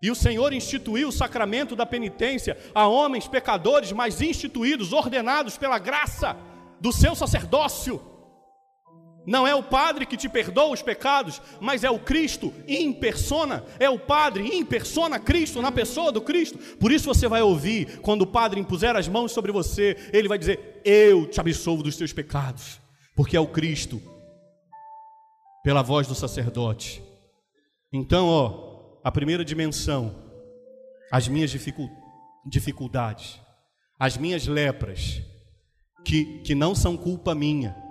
E 0.00 0.10
o 0.10 0.14
Senhor 0.14 0.52
instituiu 0.52 1.08
o 1.08 1.12
sacramento 1.12 1.74
da 1.74 1.84
penitência 1.84 2.56
a 2.74 2.86
homens 2.86 3.26
pecadores, 3.26 3.92
mas 3.92 4.22
instituídos, 4.22 4.92
ordenados 4.92 5.58
pela 5.58 5.78
graça 5.78 6.36
do 6.80 6.92
seu 6.92 7.14
sacerdócio. 7.14 8.00
Não 9.28 9.46
é 9.46 9.54
o 9.54 9.62
Padre 9.62 10.06
que 10.06 10.16
te 10.16 10.26
perdoa 10.26 10.72
os 10.72 10.80
pecados, 10.80 11.42
mas 11.60 11.84
é 11.84 11.90
o 11.90 11.98
Cristo 11.98 12.50
em 12.66 12.90
persona, 12.94 13.62
é 13.78 13.86
o 13.90 13.98
Padre 13.98 14.48
em 14.48 14.64
persona, 14.64 15.20
Cristo, 15.20 15.60
na 15.60 15.70
pessoa 15.70 16.10
do 16.10 16.22
Cristo. 16.22 16.56
Por 16.78 16.90
isso 16.90 17.04
você 17.04 17.28
vai 17.28 17.42
ouvir, 17.42 18.00
quando 18.00 18.22
o 18.22 18.26
Padre 18.26 18.58
impuser 18.58 18.96
as 18.96 19.06
mãos 19.06 19.30
sobre 19.32 19.52
você, 19.52 19.98
ele 20.14 20.28
vai 20.28 20.38
dizer: 20.38 20.80
Eu 20.82 21.26
te 21.26 21.38
absolvo 21.38 21.82
dos 21.82 21.94
teus 21.94 22.10
pecados, 22.10 22.80
porque 23.14 23.36
é 23.36 23.40
o 23.40 23.46
Cristo, 23.46 24.00
pela 25.62 25.82
voz 25.82 26.06
do 26.06 26.14
sacerdote. 26.14 27.02
Então, 27.92 28.28
ó, 28.28 28.98
a 29.04 29.12
primeira 29.12 29.44
dimensão, 29.44 30.24
as 31.12 31.28
minhas 31.28 31.54
dificuldades, 32.46 33.38
as 34.00 34.16
minhas 34.16 34.46
lepras, 34.46 35.20
que, 36.02 36.40
que 36.40 36.54
não 36.54 36.74
são 36.74 36.96
culpa 36.96 37.34
minha 37.34 37.87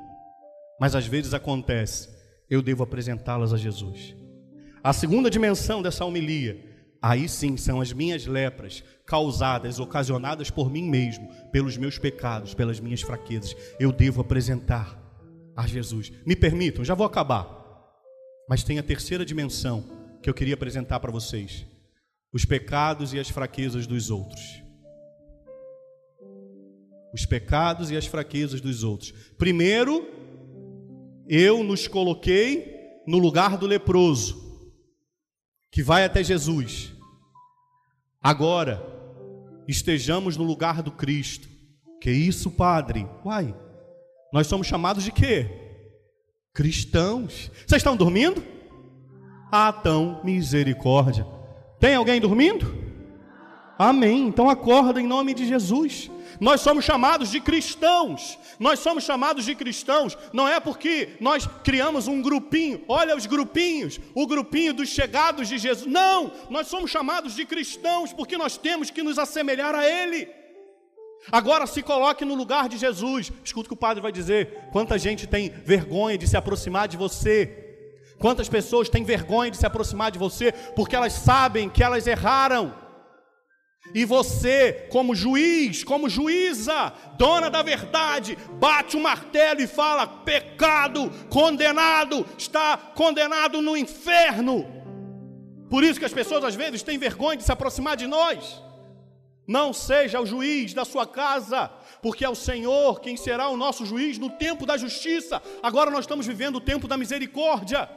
mas 0.80 0.96
às 0.96 1.08
vezes 1.08 1.34
acontece, 1.34 2.10
eu 2.50 2.62
devo 2.62 2.84
apresentá-las 2.84 3.54
a 3.54 3.58
Jesus. 3.58 4.16
A 4.84 4.94
segunda 4.94 5.30
dimensão 5.30 5.82
dessa 5.82 6.06
homilia, 6.06 6.64
aí 7.02 7.28
sim 7.28 7.58
são 7.58 7.82
as 7.82 7.92
minhas 7.92 8.26
lepras, 8.26 8.84
causadas, 9.06 9.80
ocasionadas 9.80 10.50
por 10.50 10.70
mim 10.70 10.90
mesmo, 10.90 11.30
pelos 11.52 11.78
meus 11.78 11.98
pecados, 11.98 12.54
pelas 12.54 12.80
minhas 12.80 13.02
fraquezas. 13.02 13.56
Eu 13.80 13.92
devo 13.92 14.22
apresentar 14.22 14.98
a 15.56 15.66
Jesus. 15.66 16.12
Me 16.26 16.36
permitam, 16.36 16.86
já 16.86 16.94
vou 16.94 17.06
acabar. 17.06 17.58
Mas 18.48 18.64
tem 18.64 18.80
a 18.80 18.84
terceira 18.84 19.26
dimensão 19.26 19.84
que 20.22 20.30
eu 20.30 20.34
queria 20.34 20.54
apresentar 20.54 21.00
para 21.00 21.12
vocês: 21.12 21.66
os 22.32 22.46
pecados 22.46 23.14
e 23.14 23.20
as 23.20 23.30
fraquezas 23.30 23.88
dos 23.88 24.10
outros. 24.10 24.62
Os 27.14 27.26
pecados 27.26 27.90
e 27.90 27.98
as 27.98 28.06
fraquezas 28.06 28.62
dos 28.62 28.84
outros. 28.84 29.12
Primeiro, 29.38 30.17
eu 31.30 31.64
nos 31.64 31.88
coloquei 31.88 32.76
no 33.06 33.18
lugar 33.18 33.58
do 33.58 33.66
leproso, 33.66 34.72
que 35.72 35.82
vai 35.82 36.04
até 36.04 36.24
Jesus. 36.24 36.94
Agora, 38.22 38.84
estejamos 39.68 40.38
no 40.38 40.44
lugar 40.44 40.82
do 40.82 40.92
Cristo. 40.92 41.48
Que 42.02 42.12
isso, 42.12 42.52
Padre? 42.52 43.08
Uai, 43.26 43.56
nós 44.32 44.48
somos 44.48 44.68
chamados 44.68 45.04
de 45.04 45.12
quê? 45.12 45.50
Cristãos. 46.54 47.52
Vocês 47.66 47.80
estão 47.80 47.96
dormindo? 47.96 48.44
Ah, 49.52 49.72
tão 49.72 50.22
misericórdia. 50.24 51.26
Tem 51.80 51.96
alguém 51.96 52.20
dormindo? 52.20 52.77
Amém. 53.78 54.28
Então 54.28 54.50
acorda 54.50 55.00
em 55.00 55.08
nome 55.08 55.34
de 55.34 55.46
Jesus. 55.46 56.10
Nós 56.40 56.62
somos 56.62 56.84
chamados 56.84 57.30
de 57.30 57.40
cristãos. 57.40 58.38
Nós 58.60 58.80
somos 58.80 59.04
chamados 59.04 59.46
de 59.46 59.56
cristãos. 59.56 60.18
Não 60.34 60.48
é 60.48 60.60
porque 60.60 61.10
nós 61.20 61.48
criamos 61.64 62.08
um 62.08 62.22
grupinho. 62.22 62.84
Olha 62.88 63.16
os 63.16 63.26
grupinhos, 63.26 64.00
o 64.16 64.26
grupinho 64.26 64.74
dos 64.74 64.90
chegados 64.90 65.48
de 65.48 65.58
Jesus. 65.58 65.92
Não, 65.92 66.32
nós 66.50 66.68
somos 66.68 66.90
chamados 66.90 67.36
de 67.36 67.46
cristãos 67.46 68.14
porque 68.14 68.38
nós 68.38 68.58
temos 68.58 68.90
que 68.90 69.04
nos 69.04 69.20
assemelhar 69.20 69.76
a 69.76 69.88
Ele. 69.88 70.28
Agora 71.32 71.68
se 71.68 71.82
coloque 71.82 72.24
no 72.24 72.36
lugar 72.36 72.70
de 72.70 72.78
Jesus. 72.78 73.32
Escuta 73.44 73.68
o 73.68 73.70
que 73.70 73.74
o 73.74 73.78
padre 73.78 74.02
vai 74.02 74.12
dizer. 74.12 74.70
Quanta 74.72 74.98
gente 74.98 75.28
tem 75.28 75.50
vergonha 75.50 76.18
de 76.18 76.28
se 76.28 76.38
aproximar 76.38 76.88
de 76.88 76.98
você. 76.98 77.66
Quantas 78.18 78.50
pessoas 78.50 78.90
têm 78.90 79.04
vergonha 79.04 79.52
de 79.52 79.58
se 79.58 79.66
aproximar 79.66 80.12
de 80.12 80.18
você 80.18 80.52
porque 80.76 80.96
elas 80.96 81.14
sabem 81.14 81.70
que 81.70 81.84
elas 81.84 82.08
erraram. 82.08 82.87
E 83.94 84.06
você, 84.06 84.88
como 84.92 85.16
juiz, 85.16 85.84
como 85.84 86.10
juíza, 86.10 86.94
dona 87.18 87.50
da 87.50 87.62
verdade, 87.62 88.38
bate 88.60 88.96
o 88.98 89.00
martelo 89.00 89.62
e 89.62 89.68
fala: 89.68 90.06
pecado, 90.06 91.12
condenado, 91.30 92.26
está 92.38 92.78
condenado 92.78 93.62
no 93.62 93.76
inferno. 93.78 94.66
Por 95.70 95.84
isso 95.84 96.00
que 96.00 96.06
as 96.06 96.14
pessoas 96.14 96.44
às 96.44 96.56
vezes 96.56 96.84
têm 96.84 96.98
vergonha 96.98 97.38
de 97.38 97.44
se 97.44 97.52
aproximar 97.52 97.98
de 97.98 98.08
nós. 98.08 98.62
Não 99.48 99.72
seja 99.72 100.20
o 100.20 100.26
juiz 100.26 100.74
da 100.74 100.84
sua 100.84 101.08
casa, 101.08 101.72
porque 102.02 102.26
é 102.26 102.30
o 102.30 102.36
Senhor 102.36 103.00
quem 103.00 103.16
será 103.16 103.48
o 103.48 103.56
nosso 103.56 103.86
juiz 103.86 104.18
no 104.18 104.30
tempo 104.30 104.66
da 104.66 104.76
justiça. 104.76 105.42
Agora 105.64 105.90
nós 105.90 106.02
estamos 106.02 106.28
vivendo 106.28 106.58
o 106.58 106.62
tempo 106.62 106.88
da 106.88 106.98
misericórdia. 106.98 107.90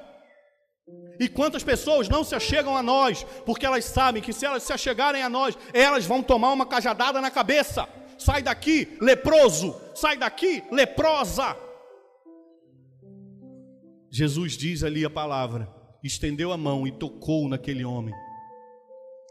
E 1.20 1.28
quantas 1.28 1.62
pessoas 1.62 2.08
não 2.08 2.24
se 2.24 2.34
achegam 2.34 2.74
a 2.74 2.82
nós, 2.82 3.24
porque 3.44 3.66
elas 3.66 3.84
sabem 3.84 4.22
que 4.22 4.32
se 4.32 4.46
elas 4.46 4.62
se 4.62 4.72
achegarem 4.72 5.22
a 5.22 5.28
nós, 5.28 5.56
elas 5.74 6.06
vão 6.06 6.22
tomar 6.22 6.50
uma 6.50 6.64
cajadada 6.64 7.20
na 7.20 7.30
cabeça. 7.30 7.86
Sai 8.18 8.42
daqui, 8.42 8.96
leproso, 9.00 9.78
sai 9.94 10.16
daqui, 10.16 10.62
leprosa. 10.72 11.56
Jesus 14.10 14.56
diz 14.56 14.82
ali 14.82 15.04
a 15.04 15.10
palavra, 15.10 15.70
estendeu 16.02 16.52
a 16.52 16.56
mão 16.56 16.86
e 16.86 16.90
tocou 16.90 17.48
naquele 17.48 17.84
homem. 17.84 18.14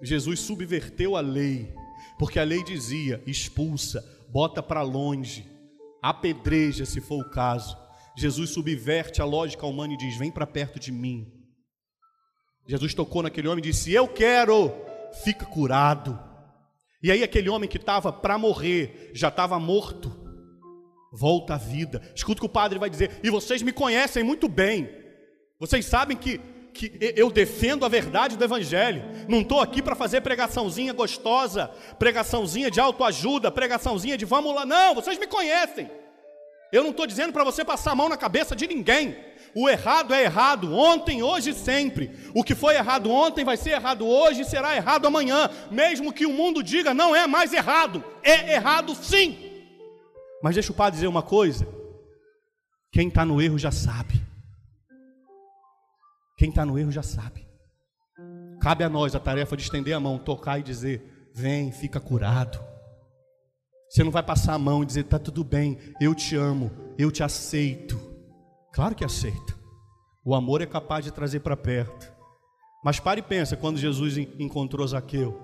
Jesus 0.02 0.40
subverteu 0.42 1.16
a 1.16 1.22
lei, 1.22 1.74
porque 2.20 2.40
a 2.40 2.44
lei 2.44 2.64
dizia: 2.64 3.22
expulsa, 3.26 4.04
bota 4.30 4.62
para 4.62 4.82
longe, 4.82 5.50
apedreja 6.02 6.86
se 6.86 7.02
for 7.02 7.20
o 7.20 7.30
caso. 7.30 7.76
Jesus 8.16 8.52
subverte 8.52 9.22
a 9.22 9.26
lógica 9.26 9.66
humana 9.66 9.94
e 9.94 9.98
diz: 9.98 10.18
vem 10.18 10.32
para 10.32 10.46
perto 10.46 10.80
de 10.80 10.92
mim. 10.92 11.39
Jesus 12.70 12.94
tocou 12.94 13.24
naquele 13.24 13.48
homem 13.48 13.64
e 13.66 13.68
disse: 13.72 13.92
Eu 13.92 14.08
quero, 14.08 14.72
fica 15.24 15.44
curado. 15.44 16.20
E 17.02 17.12
aí, 17.12 17.24
aquele 17.24 17.50
homem 17.50 17.68
que 17.68 17.78
estava 17.78 18.14
para 18.14 18.38
morrer, 18.38 19.10
já 19.12 19.30
estava 19.30 19.60
morto, 19.60 20.16
volta 21.12 21.56
à 21.56 21.58
vida. 21.58 22.00
Escuta 22.16 22.38
o 22.38 22.42
que 22.42 22.46
o 22.46 22.54
padre 22.54 22.78
vai 22.78 22.88
dizer, 22.88 23.20
e 23.24 23.30
vocês 23.32 23.64
me 23.64 23.72
conhecem 23.72 24.22
muito 24.22 24.48
bem, 24.48 24.88
vocês 25.60 25.84
sabem 25.84 26.16
que, 26.16 26.40
que 26.72 26.96
eu 27.16 27.32
defendo 27.32 27.86
a 27.86 27.90
verdade 27.90 28.38
do 28.38 28.44
Evangelho, 28.44 29.04
não 29.28 29.42
estou 29.42 29.62
aqui 29.62 29.82
para 29.82 29.96
fazer 29.96 30.22
pregaçãozinha 30.22 30.94
gostosa, 30.94 31.70
pregaçãozinha 31.98 32.70
de 32.70 32.80
autoajuda, 32.80 33.50
pregaçãozinha 33.50 34.16
de 34.16 34.26
vamos 34.26 34.54
lá, 34.54 34.64
não, 34.64 34.94
vocês 34.94 35.18
me 35.18 35.26
conhecem. 35.26 35.90
Eu 36.72 36.84
não 36.84 36.92
estou 36.92 37.08
dizendo 37.08 37.34
para 37.34 37.44
você 37.44 37.66
passar 37.66 37.94
a 37.94 37.96
mão 37.96 38.08
na 38.08 38.18
cabeça 38.18 38.56
de 38.56 38.68
ninguém. 38.68 39.29
O 39.56 39.70
errado 39.70 40.14
é 40.14 40.24
errado, 40.24 40.74
ontem, 40.74 41.24
hoje 41.24 41.52
e 41.52 41.54
sempre. 41.54 42.12
O 42.34 42.44
que 42.44 42.56
foi 42.56 42.76
errado 42.76 43.10
ontem 43.10 43.44
vai 43.44 43.58
ser 43.58 43.72
errado 43.72 44.06
hoje 44.06 44.42
e 44.42 44.46
será 44.46 44.76
errado 44.76 45.06
amanhã. 45.06 45.50
Mesmo 45.72 46.14
que 46.14 46.26
o 46.26 46.34
mundo 46.34 46.64
diga 46.64 46.94
não 46.94 47.16
é 47.16 47.28
mais 47.28 47.54
errado, 47.54 48.04
é 48.24 48.54
errado 48.54 48.96
sim. 48.96 49.38
Mas 50.42 50.56
deixa 50.56 50.72
o 50.72 50.76
padre 50.76 50.96
dizer 50.96 51.08
uma 51.08 51.24
coisa: 51.24 51.68
quem 52.92 53.08
está 53.08 53.26
no 53.26 53.42
erro 53.42 53.58
já 53.58 53.72
sabe. 53.72 54.22
Quem 56.38 56.50
está 56.50 56.66
no 56.66 56.80
erro 56.80 56.92
já 56.92 57.04
sabe. 57.04 57.48
Cabe 58.62 58.84
a 58.84 58.90
nós 58.90 59.16
a 59.16 59.20
tarefa 59.20 59.56
de 59.58 59.64
estender 59.64 59.94
a 59.94 60.00
mão, 60.00 60.18
tocar 60.18 60.60
e 60.60 60.64
dizer: 60.64 61.30
Vem, 61.34 61.72
fica 61.72 62.00
curado. 62.00 62.60
Você 63.90 64.04
não 64.04 64.12
vai 64.12 64.24
passar 64.24 64.54
a 64.54 64.60
mão 64.60 64.84
e 64.84 64.86
dizer: 64.86 65.04
Tá 65.04 65.20
tudo 65.20 65.44
bem, 65.44 65.78
eu 66.00 66.16
te 66.16 66.36
amo, 66.36 66.72
eu 66.98 67.12
te 67.12 67.24
aceito. 67.24 68.09
Claro 68.80 68.96
que 68.96 69.04
aceita. 69.04 69.60
O 70.24 70.34
amor 70.34 70.62
é 70.62 70.66
capaz 70.66 71.04
de 71.04 71.12
trazer 71.12 71.42
para 71.42 71.58
perto. 71.58 72.10
Mas 72.82 72.98
pare 72.98 73.20
e 73.20 73.22
pensa 73.22 73.58
quando 73.58 73.78
Jesus 73.78 74.16
encontrou 74.18 74.88
Zaqueu. 74.88 75.38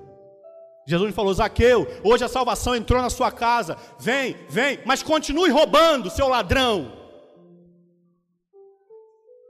Jesus 0.88 1.14
falou: 1.14 1.34
Zaqueu, 1.34 1.86
hoje 2.02 2.24
a 2.24 2.30
salvação 2.30 2.74
entrou 2.74 3.02
na 3.02 3.10
sua 3.10 3.34
casa. 3.34 3.78
Vem, 4.00 4.38
vem, 4.48 4.80
mas 4.86 5.04
continue 5.04 5.50
roubando, 5.50 6.10
seu 6.10 6.30
ladrão. 6.30 6.94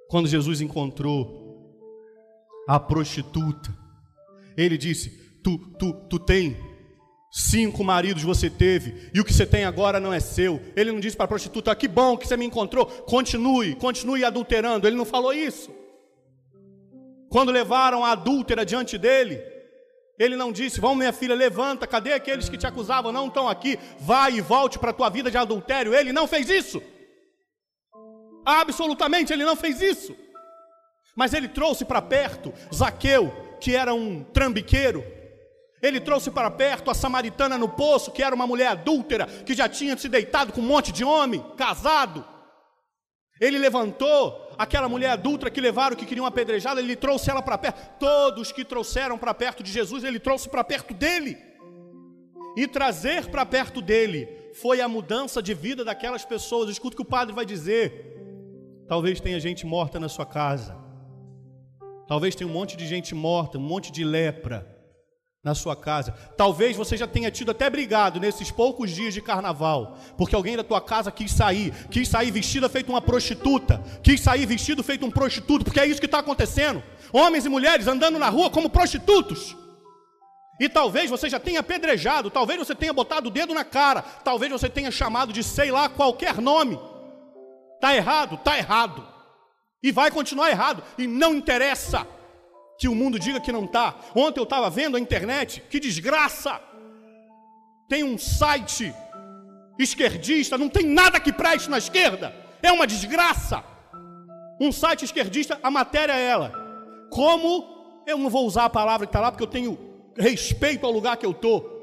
Quando 0.09 0.27
Jesus 0.27 0.61
encontrou 0.61 1.71
a 2.67 2.79
prostituta, 2.79 3.71
ele 4.57 4.79
disse: 4.79 5.11
Tu, 5.43 5.59
tu, 5.77 5.93
tu 6.09 6.17
tem 6.17 6.57
cinco 7.35 7.83
maridos 7.83 8.23
você 8.23 8.49
teve 8.49 9.11
e 9.13 9.19
o 9.19 9.25
que 9.25 9.33
você 9.33 9.45
tem 9.45 9.65
agora 9.65 9.99
não 9.99 10.13
é 10.13 10.21
seu. 10.21 10.61
Ele 10.73 10.93
não 10.93 11.01
disse 11.01 11.17
para 11.17 11.25
a 11.25 11.27
prostituta: 11.27 11.69
ah, 11.69 11.75
Que 11.75 11.87
bom 11.87 12.15
que 12.15 12.25
você 12.25 12.37
me 12.37 12.45
encontrou. 12.45 12.85
Continue, 12.85 13.75
continue 13.75 14.23
adulterando. 14.23 14.87
Ele 14.87 14.95
não 14.95 15.03
falou 15.03 15.33
isso. 15.33 15.69
Quando 17.29 17.51
levaram 17.51 18.05
a 18.05 18.11
adúltera 18.11 18.65
diante 18.65 18.97
dele, 18.97 19.43
ele 20.17 20.37
não 20.37 20.49
disse: 20.49 20.79
Vamos, 20.79 20.97
minha 20.97 21.11
filha, 21.11 21.35
levanta, 21.35 21.85
cadê 21.85 22.13
aqueles 22.13 22.47
que 22.47 22.57
te 22.57 22.65
acusavam? 22.65 23.11
Não 23.11 23.27
estão 23.27 23.49
aqui, 23.49 23.77
vai 23.99 24.35
e 24.35 24.41
volte 24.41 24.79
para 24.79 24.91
a 24.91 24.93
tua 24.93 25.09
vida 25.09 25.29
de 25.29 25.37
adultério. 25.37 25.93
Ele 25.93 26.13
não 26.13 26.27
fez 26.27 26.49
isso. 26.49 26.81
Absolutamente, 28.45 29.33
ele 29.33 29.43
não 29.43 29.57
fez 29.57 29.81
isso. 29.81 30.15
Mas 31.17 31.33
ele 31.33 31.49
trouxe 31.49 31.83
para 31.83 32.01
perto 32.01 32.53
Zaqueu, 32.73 33.33
que 33.59 33.75
era 33.75 33.93
um 33.93 34.23
trambiqueiro. 34.23 35.14
Ele 35.85 35.99
trouxe 35.99 36.31
para 36.31 36.49
perto 36.49 36.89
a 36.89 36.95
samaritana 36.95 37.59
no 37.59 37.69
poço, 37.69 38.11
que 38.11 38.23
era 38.23 38.33
uma 38.33 38.47
mulher 38.47 38.69
adúltera, 38.69 39.27
que 39.27 39.53
já 39.53 39.69
tinha 39.69 39.95
se 39.95 40.09
deitado 40.09 40.51
com 40.51 40.59
um 40.59 40.65
monte 40.65 40.91
de 40.91 41.03
homem, 41.03 41.45
casado. 41.55 42.25
Ele 43.39 43.59
levantou 43.59 44.49
aquela 44.57 44.89
mulher 44.89 45.11
adulta 45.11 45.51
que 45.51 45.61
levaram, 45.61 45.95
que 45.95 46.07
queriam 46.07 46.25
apedrejá-la, 46.25 46.79
ele 46.79 46.95
trouxe 46.95 47.29
ela 47.29 47.39
para 47.39 47.59
perto. 47.59 47.99
Todos 47.99 48.51
que 48.51 48.65
trouxeram 48.65 49.15
para 49.15 49.31
perto 49.31 49.61
de 49.61 49.71
Jesus, 49.71 50.03
ele 50.03 50.19
trouxe 50.19 50.49
para 50.49 50.63
perto 50.63 50.91
dele. 50.91 51.37
E 52.57 52.67
trazer 52.67 53.27
para 53.27 53.45
perto 53.45 53.79
dele 53.79 54.27
foi 54.55 54.81
a 54.81 54.87
mudança 54.87 55.39
de 55.39 55.53
vida 55.53 55.85
daquelas 55.85 56.25
pessoas. 56.25 56.67
Escuta 56.67 56.95
o 56.95 56.97
que 56.97 57.03
o 57.03 57.05
padre 57.05 57.35
vai 57.35 57.45
dizer. 57.45 58.11
Talvez 58.87 59.21
tenha 59.21 59.39
gente 59.39 59.67
morta 59.67 59.99
na 59.99 60.09
sua 60.09 60.25
casa. 60.25 60.75
Talvez 62.07 62.33
tenha 62.33 62.49
um 62.49 62.53
monte 62.53 62.75
de 62.75 62.87
gente 62.87 63.13
morta, 63.13 63.59
um 63.59 63.61
monte 63.61 63.91
de 63.91 64.03
lepra 64.03 64.74
na 65.45 65.53
sua 65.53 65.75
casa. 65.75 66.11
Talvez 66.35 66.75
você 66.75 66.97
já 66.97 67.05
tenha 67.05 67.29
tido 67.29 67.51
até 67.51 67.69
brigado 67.69 68.19
nesses 68.19 68.49
poucos 68.49 68.89
dias 68.89 69.13
de 69.13 69.21
carnaval, 69.21 69.95
porque 70.17 70.35
alguém 70.35 70.57
da 70.57 70.63
tua 70.63 70.81
casa 70.81 71.11
quis 71.11 71.31
sair, 71.31 71.71
quis 71.91 72.09
sair 72.09 72.31
vestida 72.31 72.67
feito 72.67 72.89
uma 72.89 72.99
prostituta, 72.99 73.79
quis 74.01 74.19
sair 74.19 74.43
vestido 74.47 74.83
feito 74.83 75.05
um 75.05 75.11
prostituto, 75.11 75.63
porque 75.63 75.79
é 75.79 75.85
isso 75.85 75.99
que 75.99 76.07
está 76.07 76.17
acontecendo. 76.17 76.81
Homens 77.13 77.45
e 77.45 77.49
mulheres 77.49 77.85
andando 77.85 78.17
na 78.17 78.27
rua 78.27 78.49
como 78.49 78.71
prostitutos. 78.71 79.55
E 80.59 80.67
talvez 80.67 81.11
você 81.11 81.29
já 81.29 81.39
tenha 81.39 81.59
apedrejado, 81.59 82.31
talvez 82.31 82.57
você 82.57 82.73
tenha 82.73 82.91
botado 82.91 83.27
o 83.27 83.31
dedo 83.31 83.53
na 83.53 83.63
cara, 83.63 84.01
talvez 84.01 84.51
você 84.51 84.67
tenha 84.67 84.89
chamado 84.89 85.31
de 85.31 85.43
sei 85.43 85.69
lá 85.69 85.87
qualquer 85.87 86.41
nome. 86.41 86.79
Está 87.75 87.95
errado? 87.95 88.33
Está 88.33 88.57
errado. 88.57 89.05
E 89.83 89.91
vai 89.91 90.09
continuar 90.09 90.49
errado. 90.49 90.81
E 90.97 91.05
não 91.05 91.35
interessa 91.35 92.07
que 92.77 92.87
o 92.87 92.95
mundo 92.95 93.19
diga 93.19 93.39
que 93.39 93.51
não 93.51 93.65
está. 93.65 93.95
Ontem 94.15 94.39
eu 94.39 94.43
estava 94.43 94.69
vendo 94.69 94.97
a 94.97 94.99
internet, 94.99 95.61
que 95.69 95.79
desgraça! 95.79 96.59
Tem 97.87 98.03
um 98.03 98.17
site 98.17 98.93
esquerdista, 99.77 100.57
não 100.57 100.69
tem 100.69 100.85
nada 100.85 101.19
que 101.19 101.31
preste 101.31 101.69
na 101.69 101.77
esquerda, 101.77 102.33
é 102.61 102.71
uma 102.71 102.87
desgraça. 102.87 103.63
Um 104.59 104.71
site 104.71 105.05
esquerdista, 105.05 105.59
a 105.61 105.69
matéria 105.69 106.13
é 106.13 106.27
ela. 106.27 106.53
Como, 107.11 108.03
eu 108.07 108.17
não 108.17 108.29
vou 108.29 108.45
usar 108.45 108.65
a 108.65 108.69
palavra 108.69 109.05
que 109.05 109.09
está 109.09 109.19
lá, 109.19 109.31
porque 109.31 109.43
eu 109.43 109.47
tenho 109.47 109.77
respeito 110.17 110.85
ao 110.85 110.91
lugar 110.91 111.17
que 111.17 111.25
eu 111.25 111.31
estou, 111.31 111.75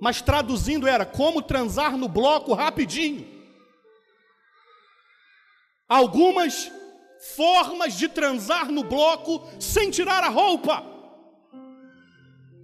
mas 0.00 0.20
traduzindo 0.20 0.86
era 0.86 1.06
como 1.06 1.40
transar 1.40 1.96
no 1.96 2.08
bloco 2.08 2.52
rapidinho. 2.52 3.26
Algumas 5.88 6.70
formas 7.34 7.96
de 7.96 8.08
transar 8.08 8.70
no 8.70 8.84
bloco 8.84 9.42
sem 9.58 9.90
tirar 9.90 10.22
a 10.22 10.28
roupa. 10.28 10.84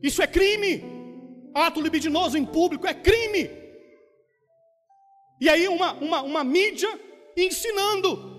Isso 0.03 0.23
é 0.23 0.27
crime. 0.27 0.83
Ato 1.55 1.81
libidinoso 1.81 2.37
em 2.39 2.45
público 2.45 2.87
é 2.87 2.95
crime. 2.95 3.51
E 5.41 5.49
aí 5.49 5.69
uma, 5.69 5.93
uma, 5.95 6.23
uma 6.23 6.45
mídia 6.45 6.89
ensinando. 7.37 8.31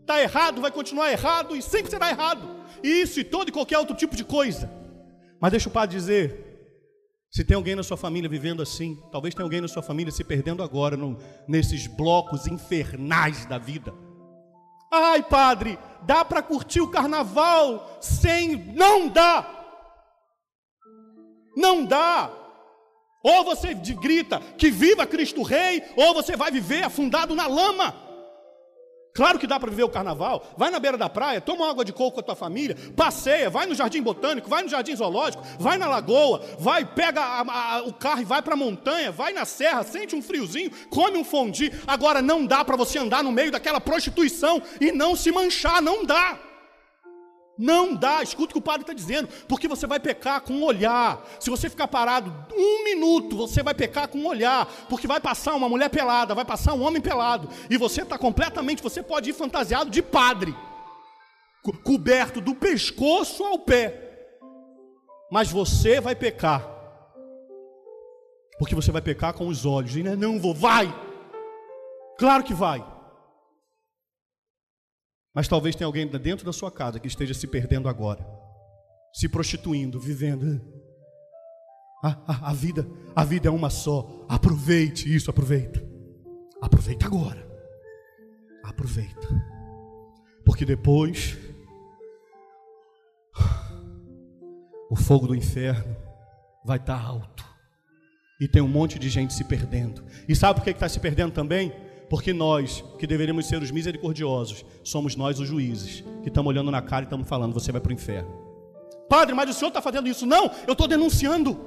Está 0.00 0.20
errado, 0.20 0.60
vai 0.60 0.70
continuar 0.70 1.10
errado 1.10 1.56
e 1.56 1.62
sempre 1.62 1.90
será 1.90 2.10
errado. 2.10 2.64
Isso 2.82 3.18
e 3.18 3.24
todo 3.24 3.48
e 3.48 3.52
qualquer 3.52 3.78
outro 3.78 3.96
tipo 3.96 4.14
de 4.14 4.24
coisa. 4.24 4.70
Mas 5.40 5.50
deixa 5.50 5.68
o 5.68 5.72
padre 5.72 5.96
dizer, 5.96 6.46
se 7.30 7.44
tem 7.44 7.56
alguém 7.56 7.74
na 7.74 7.82
sua 7.82 7.96
família 7.96 8.30
vivendo 8.30 8.62
assim, 8.62 8.96
talvez 9.10 9.34
tenha 9.34 9.44
alguém 9.44 9.60
na 9.60 9.68
sua 9.68 9.82
família 9.82 10.12
se 10.12 10.24
perdendo 10.24 10.62
agora 10.62 10.96
no, 10.96 11.18
nesses 11.46 11.86
blocos 11.86 12.46
infernais 12.46 13.44
da 13.46 13.58
vida. 13.58 13.92
Ai, 14.90 15.22
padre, 15.22 15.78
dá 16.02 16.24
para 16.24 16.42
curtir 16.42 16.80
o 16.80 16.90
carnaval 16.90 17.98
sem. 18.00 18.56
Não 18.74 19.08
dá! 19.08 19.46
Não 21.56 21.84
dá! 21.84 22.30
Ou 23.22 23.44
você 23.44 23.74
grita 23.74 24.38
que 24.56 24.70
viva 24.70 25.06
Cristo 25.06 25.42
Rei, 25.42 25.82
ou 25.96 26.14
você 26.14 26.36
vai 26.36 26.50
viver 26.50 26.84
afundado 26.84 27.34
na 27.34 27.46
lama. 27.46 28.05
Claro 29.16 29.38
que 29.38 29.46
dá 29.46 29.58
para 29.58 29.70
viver 29.70 29.82
o 29.82 29.88
carnaval. 29.88 30.46
Vai 30.58 30.70
na 30.70 30.78
beira 30.78 30.98
da 30.98 31.08
praia, 31.08 31.40
toma 31.40 31.70
água 31.70 31.84
de 31.84 31.92
coco 31.92 32.12
com 32.12 32.20
a 32.20 32.22
tua 32.22 32.36
família, 32.36 32.76
passeia, 32.94 33.48
vai 33.48 33.64
no 33.64 33.74
jardim 33.74 34.02
botânico, 34.02 34.48
vai 34.48 34.62
no 34.62 34.68
jardim 34.68 34.94
zoológico, 34.94 35.42
vai 35.58 35.78
na 35.78 35.88
lagoa, 35.88 36.42
vai, 36.58 36.84
pega 36.84 37.22
a, 37.22 37.40
a, 37.40 37.82
o 37.82 37.94
carro 37.94 38.20
e 38.20 38.24
vai 38.26 38.42
para 38.42 38.52
a 38.52 38.56
montanha, 38.56 39.10
vai 39.10 39.32
na 39.32 39.46
serra, 39.46 39.82
sente 39.82 40.14
um 40.14 40.20
friozinho, 40.20 40.70
come 40.90 41.16
um 41.16 41.24
fondue. 41.24 41.72
Agora 41.86 42.20
não 42.20 42.44
dá 42.44 42.62
para 42.62 42.76
você 42.76 42.98
andar 42.98 43.24
no 43.24 43.32
meio 43.32 43.50
daquela 43.50 43.80
prostituição 43.80 44.62
e 44.78 44.92
não 44.92 45.16
se 45.16 45.32
manchar, 45.32 45.80
não 45.80 46.04
dá. 46.04 46.38
Não 47.58 47.94
dá, 47.94 48.22
escuta 48.22 48.50
o 48.50 48.52
que 48.52 48.58
o 48.58 48.62
padre 48.62 48.82
está 48.82 48.92
dizendo, 48.92 49.28
porque 49.48 49.66
você 49.66 49.86
vai 49.86 49.98
pecar 49.98 50.42
com 50.42 50.52
um 50.52 50.64
olhar. 50.64 51.26
Se 51.40 51.48
você 51.48 51.70
ficar 51.70 51.88
parado 51.88 52.34
um 52.52 52.84
minuto, 52.84 53.34
você 53.36 53.62
vai 53.62 53.72
pecar 53.72 54.08
com 54.08 54.18
um 54.18 54.26
olhar, 54.26 54.66
porque 54.88 55.06
vai 55.06 55.20
passar 55.20 55.54
uma 55.54 55.68
mulher 55.68 55.88
pelada, 55.88 56.34
vai 56.34 56.44
passar 56.44 56.74
um 56.74 56.82
homem 56.82 57.00
pelado, 57.00 57.48
e 57.70 57.78
você 57.78 58.02
está 58.02 58.18
completamente, 58.18 58.82
você 58.82 59.02
pode 59.02 59.30
ir 59.30 59.32
fantasiado 59.32 59.90
de 59.90 60.02
padre, 60.02 60.54
co 61.62 61.72
coberto 61.72 62.42
do 62.42 62.54
pescoço 62.54 63.42
ao 63.42 63.58
pé, 63.58 64.02
mas 65.30 65.50
você 65.50 65.98
vai 65.98 66.14
pecar, 66.14 66.68
porque 68.58 68.74
você 68.74 68.92
vai 68.92 69.00
pecar 69.00 69.32
com 69.32 69.48
os 69.48 69.64
olhos, 69.64 69.96
e 69.96 70.02
não, 70.02 70.12
é, 70.12 70.16
não 70.16 70.38
vou, 70.38 70.54
vai, 70.54 70.94
claro 72.18 72.44
que 72.44 72.52
vai. 72.52 72.95
Mas 75.36 75.46
talvez 75.46 75.76
tenha 75.76 75.86
alguém 75.86 76.06
dentro 76.06 76.46
da 76.46 76.52
sua 76.52 76.72
casa 76.72 76.98
que 76.98 77.06
esteja 77.06 77.34
se 77.34 77.46
perdendo 77.46 77.90
agora, 77.90 78.26
se 79.12 79.28
prostituindo, 79.28 80.00
vivendo. 80.00 80.62
A, 82.02 82.08
a, 82.26 82.50
a, 82.50 82.52
vida, 82.54 82.88
a 83.14 83.22
vida 83.22 83.48
é 83.48 83.50
uma 83.50 83.68
só. 83.68 84.24
Aproveite 84.30 85.14
isso, 85.14 85.28
aproveita. 85.28 85.84
Aproveita 86.62 87.04
agora. 87.04 87.46
Aproveita. 88.64 89.28
Porque 90.42 90.64
depois 90.64 91.36
o 94.90 94.96
fogo 94.96 95.26
do 95.26 95.34
inferno 95.34 95.94
vai 96.64 96.78
estar 96.78 96.98
alto. 96.98 97.44
E 98.40 98.48
tem 98.48 98.62
um 98.62 98.68
monte 98.68 98.98
de 98.98 99.10
gente 99.10 99.34
se 99.34 99.44
perdendo. 99.44 100.02
E 100.26 100.34
sabe 100.34 100.60
por 100.60 100.64
que 100.64 100.70
está 100.70 100.88
se 100.88 100.98
perdendo 100.98 101.32
também? 101.32 101.74
Porque 102.08 102.32
nós, 102.32 102.84
que 102.98 103.06
deveríamos 103.06 103.46
ser 103.46 103.60
os 103.60 103.70
misericordiosos, 103.70 104.64
somos 104.84 105.16
nós 105.16 105.40
os 105.40 105.48
juízes, 105.48 106.04
que 106.22 106.28
estamos 106.28 106.48
olhando 106.48 106.70
na 106.70 106.80
cara 106.80 107.04
e 107.04 107.06
estamos 107.06 107.28
falando: 107.28 107.52
você 107.52 107.72
vai 107.72 107.80
para 107.80 107.90
o 107.90 107.94
inferno. 107.94 108.30
Padre, 109.08 109.34
mas 109.34 109.50
o 109.50 109.52
senhor 109.52 109.68
está 109.68 109.82
fazendo 109.82 110.08
isso? 110.08 110.26
Não, 110.26 110.50
eu 110.66 110.72
estou 110.72 110.86
denunciando. 110.86 111.58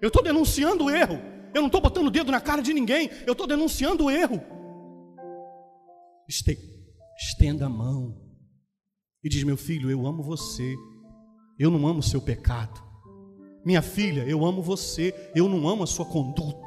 Eu 0.00 0.08
estou 0.08 0.22
denunciando 0.22 0.84
o 0.84 0.90
erro. 0.90 1.20
Eu 1.54 1.62
não 1.62 1.66
estou 1.66 1.80
botando 1.80 2.06
o 2.06 2.10
dedo 2.10 2.30
na 2.30 2.40
cara 2.40 2.60
de 2.60 2.72
ninguém. 2.74 3.10
Eu 3.26 3.32
estou 3.32 3.46
denunciando 3.46 4.04
o 4.04 4.10
erro. 4.10 4.42
Estenda 7.18 7.66
a 7.66 7.68
mão 7.68 8.14
e 9.24 9.28
diz: 9.28 9.42
Meu 9.42 9.56
filho, 9.56 9.90
eu 9.90 10.06
amo 10.06 10.22
você. 10.22 10.74
Eu 11.58 11.70
não 11.70 11.86
amo 11.86 12.00
o 12.00 12.02
seu 12.02 12.20
pecado. 12.20 12.82
Minha 13.64 13.80
filha, 13.82 14.22
eu 14.28 14.44
amo 14.44 14.62
você. 14.62 15.14
Eu 15.34 15.48
não 15.48 15.66
amo 15.68 15.82
a 15.82 15.86
sua 15.86 16.04
conduta. 16.04 16.65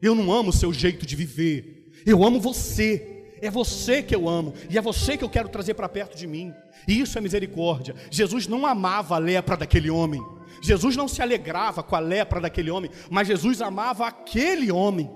Eu 0.00 0.14
não 0.14 0.32
amo 0.32 0.50
o 0.50 0.52
seu 0.52 0.72
jeito 0.72 1.04
de 1.04 1.16
viver. 1.16 1.92
Eu 2.06 2.24
amo 2.24 2.40
você. 2.40 3.14
É 3.40 3.50
você 3.50 4.02
que 4.02 4.14
eu 4.14 4.28
amo 4.28 4.52
e 4.68 4.76
é 4.76 4.80
você 4.80 5.16
que 5.16 5.22
eu 5.22 5.30
quero 5.30 5.48
trazer 5.48 5.74
para 5.74 5.88
perto 5.88 6.16
de 6.16 6.26
mim. 6.26 6.52
E 6.88 7.00
isso 7.00 7.16
é 7.16 7.20
misericórdia. 7.20 7.94
Jesus 8.10 8.46
não 8.48 8.66
amava 8.66 9.14
a 9.14 9.18
lepra 9.18 9.56
daquele 9.56 9.90
homem. 9.90 10.20
Jesus 10.60 10.96
não 10.96 11.06
se 11.06 11.22
alegrava 11.22 11.82
com 11.82 11.94
a 11.94 12.00
lepra 12.00 12.40
daquele 12.40 12.70
homem, 12.70 12.90
mas 13.10 13.28
Jesus 13.28 13.62
amava 13.62 14.06
aquele 14.06 14.72
homem. 14.72 15.08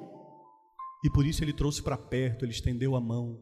E 1.04 1.10
por 1.10 1.26
isso 1.26 1.42
ele 1.42 1.52
trouxe 1.52 1.82
para 1.82 1.96
perto, 1.96 2.44
ele 2.44 2.52
estendeu 2.52 2.94
a 2.94 3.00
mão. 3.00 3.40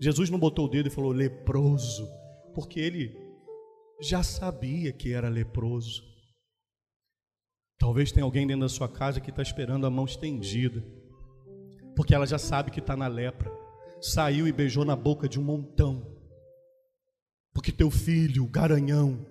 Jesus 0.00 0.30
não 0.30 0.38
botou 0.38 0.66
o 0.66 0.68
dedo 0.68 0.88
e 0.88 0.92
falou 0.92 1.12
leproso, 1.12 2.08
porque 2.54 2.80
ele 2.80 3.14
já 4.00 4.22
sabia 4.22 4.92
que 4.92 5.12
era 5.12 5.28
leproso. 5.28 6.02
Talvez 7.78 8.10
tenha 8.10 8.24
alguém 8.24 8.46
dentro 8.46 8.62
da 8.62 8.68
sua 8.68 8.88
casa 8.88 9.20
que 9.20 9.30
está 9.30 9.40
esperando 9.40 9.86
a 9.86 9.90
mão 9.90 10.04
estendida, 10.04 10.84
porque 11.94 12.14
ela 12.14 12.26
já 12.26 12.38
sabe 12.38 12.70
que 12.70 12.80
está 12.80 12.96
na 12.96 13.06
lepra. 13.06 13.50
Saiu 14.00 14.48
e 14.48 14.52
beijou 14.52 14.84
na 14.84 14.96
boca 14.96 15.28
de 15.28 15.38
um 15.38 15.44
montão, 15.44 16.04
porque 17.52 17.72
teu 17.72 17.90
filho, 17.90 18.44
o 18.44 18.48
garanhão, 18.48 19.26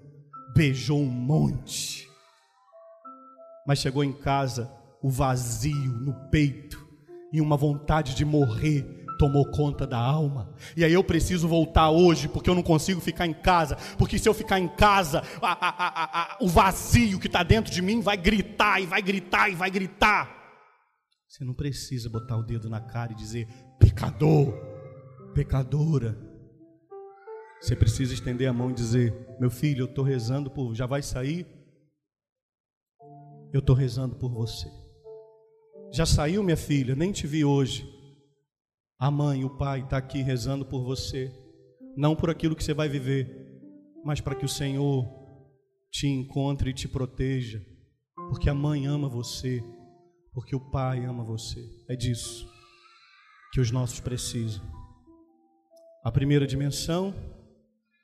beijou 0.56 1.00
um 1.00 1.06
monte, 1.06 2.10
mas 3.66 3.80
chegou 3.80 4.04
em 4.04 4.14
casa 4.14 4.72
o 5.02 5.10
vazio 5.10 5.94
no 6.00 6.14
peito 6.30 6.86
e 7.32 7.40
uma 7.40 7.56
vontade 7.56 8.16
de 8.16 8.26
morrer 8.26 8.97
tomou 9.18 9.50
conta 9.50 9.86
da 9.86 9.98
alma. 9.98 10.54
E 10.76 10.84
aí 10.84 10.94
eu 10.94 11.04
preciso 11.04 11.48
voltar 11.48 11.90
hoje, 11.90 12.28
porque 12.28 12.50
eu 12.50 12.56
não 12.56 12.64
consigo 12.64 13.02
ficar 13.02 13.26
em 13.26 13.34
casa. 13.34 13.76
Porque 13.98 14.18
se 14.18 14.30
eu 14.30 14.34
ficar 14.34 14.60
em 14.60 14.68
casa, 14.68 15.24
a, 15.42 15.68
a, 15.68 16.22
a, 16.22 16.38
o 16.40 16.48
vazio 16.48 17.20
que 17.20 17.28
está 17.28 17.44
dentro 17.44 17.72
de 17.72 17.82
mim 17.82 18.00
vai 18.02 18.18
gritar, 18.18 18.82
e 18.82 18.86
vai 18.86 19.02
gritar, 19.02 19.50
e 19.50 19.56
vai 19.56 19.70
gritar. 19.70 20.38
Você 21.28 21.44
não 21.44 21.54
precisa 21.54 22.10
botar 22.10 22.38
o 22.38 22.44
dedo 22.44 22.70
na 22.70 22.80
cara 22.80 23.12
e 23.12 23.16
dizer 23.16 23.48
pecador, 23.80 24.54
pecadora. 25.34 26.18
Você 27.60 27.76
precisa 27.76 28.14
estender 28.14 28.48
a 28.48 28.54
mão 28.54 28.70
e 28.70 28.74
dizer: 28.74 29.14
Meu 29.40 29.50
filho, 29.50 29.82
eu 29.82 29.86
estou 29.86 30.04
rezando 30.04 30.50
por. 30.50 30.74
Já 30.74 30.86
vai 30.86 31.02
sair? 31.02 31.46
Eu 33.52 33.60
estou 33.60 33.76
rezando 33.76 34.16
por 34.16 34.32
você. 34.32 34.68
Já 35.92 36.06
saiu, 36.06 36.44
minha 36.44 36.58
filha? 36.58 36.96
Nem 36.96 37.12
te 37.12 37.26
vi 37.26 37.44
hoje. 37.44 37.97
A 39.00 39.12
mãe, 39.12 39.46
o 39.46 39.50
pai 39.50 39.82
está 39.82 39.98
aqui 39.98 40.24
rezando 40.24 40.66
por 40.66 40.84
você, 40.84 41.32
não 41.96 42.16
por 42.16 42.32
aquilo 42.32 42.56
que 42.56 42.64
você 42.64 42.74
vai 42.74 42.90
viver, 42.90 43.48
mas 44.04 44.20
para 44.20 44.34
que 44.34 44.46
o 44.46 44.50
Senhor 44.50 45.08
te 45.92 46.08
encontre 46.08 46.72
e 46.72 46.74
te 46.74 46.88
proteja, 46.88 47.64
porque 48.30 48.50
a 48.50 48.56
mãe 48.56 48.88
ama 48.88 49.08
você, 49.08 49.64
porque 50.34 50.56
o 50.56 50.60
pai 50.72 51.06
ama 51.06 51.24
você. 51.24 51.64
É 51.88 51.96
disso 51.96 52.48
que 53.54 53.62
os 53.62 53.70
nossos 53.70 54.00
precisam. 54.00 54.64
A 56.04 56.12
primeira 56.12 56.48
dimensão, 56.48 57.14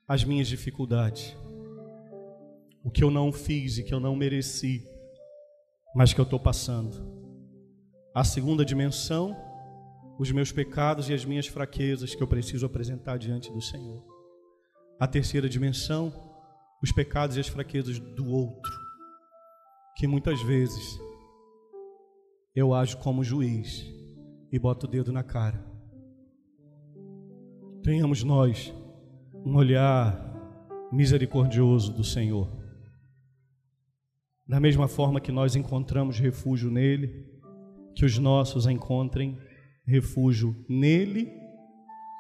as 0.08 0.24
minhas 0.24 0.48
dificuldades, 0.48 1.36
o 2.84 2.92
que 2.92 3.04
eu 3.04 3.10
não 3.10 3.32
fiz 3.32 3.80
e 3.80 3.84
que 3.84 3.94
eu 3.94 4.00
não 4.00 4.16
mereci, 4.16 4.84
mas 5.96 6.14
que 6.14 6.20
eu 6.20 6.24
estou 6.24 6.40
passando. 6.40 7.04
A 8.14 8.24
segunda 8.24 8.64
dimensão, 8.64 9.36
os 10.18 10.32
meus 10.32 10.52
pecados 10.52 11.10
e 11.10 11.14
as 11.14 11.26
minhas 11.26 11.48
fraquezas 11.48 12.14
que 12.14 12.22
eu 12.22 12.28
preciso 12.28 12.66
apresentar 12.66 13.18
diante 13.18 13.52
do 13.52 13.62
Senhor. 13.62 14.04
A 15.00 15.08
terceira 15.08 15.50
dimensão, 15.50 16.14
os 16.82 16.92
pecados 16.92 17.36
e 17.38 17.40
as 17.40 17.48
fraquezas 17.48 18.00
do 18.00 18.28
outro, 18.28 18.72
que 19.98 20.08
muitas 20.08 20.42
vezes 20.42 21.00
eu 22.56 22.74
ajo 22.74 22.98
como 22.98 23.24
juiz 23.24 23.86
e 24.52 24.60
boto 24.60 24.86
o 24.86 24.90
dedo 24.90 25.12
na 25.12 25.24
cara. 25.24 25.66
Tenhamos 27.82 28.24
nós 28.24 28.74
um 29.44 29.56
olhar 29.56 30.32
misericordioso 30.92 31.92
do 31.92 32.04
Senhor. 32.04 32.48
Da 34.48 34.60
mesma 34.60 34.88
forma 34.88 35.20
que 35.20 35.32
nós 35.32 35.56
encontramos 35.56 36.20
refúgio 36.20 36.70
nele, 36.70 37.28
que 37.96 38.06
os 38.06 38.18
nossos 38.18 38.68
encontrem 38.68 39.38
refúgio 39.86 40.56
nele, 40.68 41.32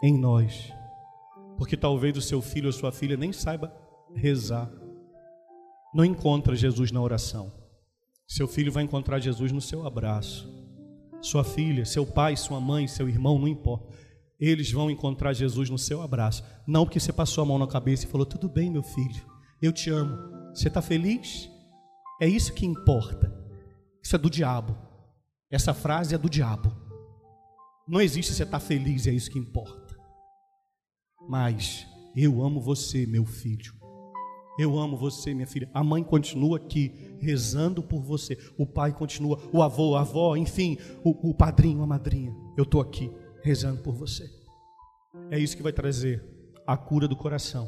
em 0.04 0.17
nós. 0.17 0.71
Porque 1.58 1.78
talvez 1.78 2.17
o 2.17 2.21
seu 2.21 2.41
filho 2.41 2.67
ou 2.67 2.73
sua 2.73 2.91
filha 2.91 3.15
nem 3.15 3.32
saiba 3.32 3.73
rezar. 4.15 4.71
Não 5.93 6.04
encontra 6.04 6.56
Jesus 6.56 6.91
na 6.91 7.02
oração. 7.02 7.54
Seu 8.28 8.47
filho 8.47 8.71
vai 8.71 8.84
encontrar 8.84 9.19
Jesus 9.19 9.52
no 9.52 9.62
seu 9.62 9.86
abraço. 9.86 10.52
Sua 11.21 11.43
filha, 11.43 11.86
seu 11.86 12.06
pai, 12.06 12.36
sua 12.36 12.60
mãe, 12.60 12.88
seu 12.88 13.08
irmão, 13.08 13.39
não 13.39 13.47
importa. 13.47 13.93
Eles 14.39 14.71
vão 14.71 14.91
encontrar 14.91 15.34
Jesus 15.34 15.69
no 15.69 15.78
seu 15.78 16.02
abraço. 16.02 16.43
Não 16.67 16.84
porque 16.84 16.99
você 16.99 17.13
passou 17.13 17.43
a 17.43 17.45
mão 17.45 17.58
na 17.58 17.67
cabeça 17.67 18.06
e 18.06 18.10
falou: 18.10 18.26
Tudo 18.26 18.49
bem, 18.49 18.69
meu 18.69 18.84
filho, 18.84 19.23
eu 19.62 19.71
te 19.71 19.89
amo. 19.89 20.17
Você 20.54 20.67
está 20.67 20.82
feliz? 20.82 21.49
É 22.19 22.28
isso 22.28 22.54
que 22.54 22.65
importa. 22.65 23.34
Isso 24.04 24.15
é 24.15 24.19
do 24.19 24.30
diabo. 24.30 24.76
Essa 25.49 25.73
frase 25.73 26.13
é 26.13 26.17
do 26.17 26.30
diabo. 26.30 26.83
Não 27.88 28.02
existe 28.02 28.34
você 28.34 28.43
estar 28.43 28.60
tá 28.60 28.65
feliz, 28.65 29.08
é 29.08 29.12
isso 29.12 29.30
que 29.30 29.39
importa. 29.39 29.96
Mas 31.28 31.86
eu 32.15 32.41
amo 32.41 32.62
você, 32.62 33.06
meu 33.06 33.26
filho. 33.26 33.74
Eu 34.58 34.78
amo 34.78 34.96
você, 34.96 35.34
minha 35.34 35.48
filha. 35.48 35.69
A 35.74 35.84
mãe 35.84 36.04
continua 36.04 36.58
aqui 36.58 37.17
rezando 37.19 37.82
por 37.82 38.02
você. 38.02 38.38
O 38.58 38.67
pai 38.67 38.93
continua, 38.93 39.39
o 39.52 39.63
avô, 39.63 39.96
a 39.96 40.02
avó, 40.02 40.36
enfim, 40.36 40.78
o, 41.04 41.30
o 41.30 41.34
padrinho, 41.34 41.82
a 41.82 41.88
madrinha. 41.88 42.34
Eu 42.56 42.63
estou 42.63 42.80
aqui 42.80 43.12
rezando 43.41 43.82
por 43.82 43.96
você. 43.96 44.30
É 45.32 45.39
isso 45.39 45.58
que 45.58 45.63
vai 45.63 45.74
trazer 45.74 46.24
a 46.67 46.78
cura 46.78 47.08
do 47.08 47.15
coração 47.15 47.67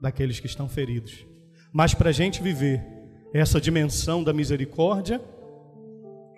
daqueles 0.00 0.40
que 0.40 0.46
estão 0.46 0.68
feridos. 0.68 1.24
Mas 1.72 1.94
para 1.94 2.10
a 2.10 2.12
gente 2.12 2.42
viver 2.42 2.84
essa 3.32 3.60
dimensão 3.60 4.24
da 4.24 4.32
misericórdia, 4.32 5.20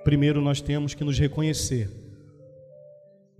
primeiro 0.04 0.40
nós 0.40 0.60
temos 0.60 0.94
que 0.94 1.04
nos 1.04 1.18
reconhecer 1.18 1.90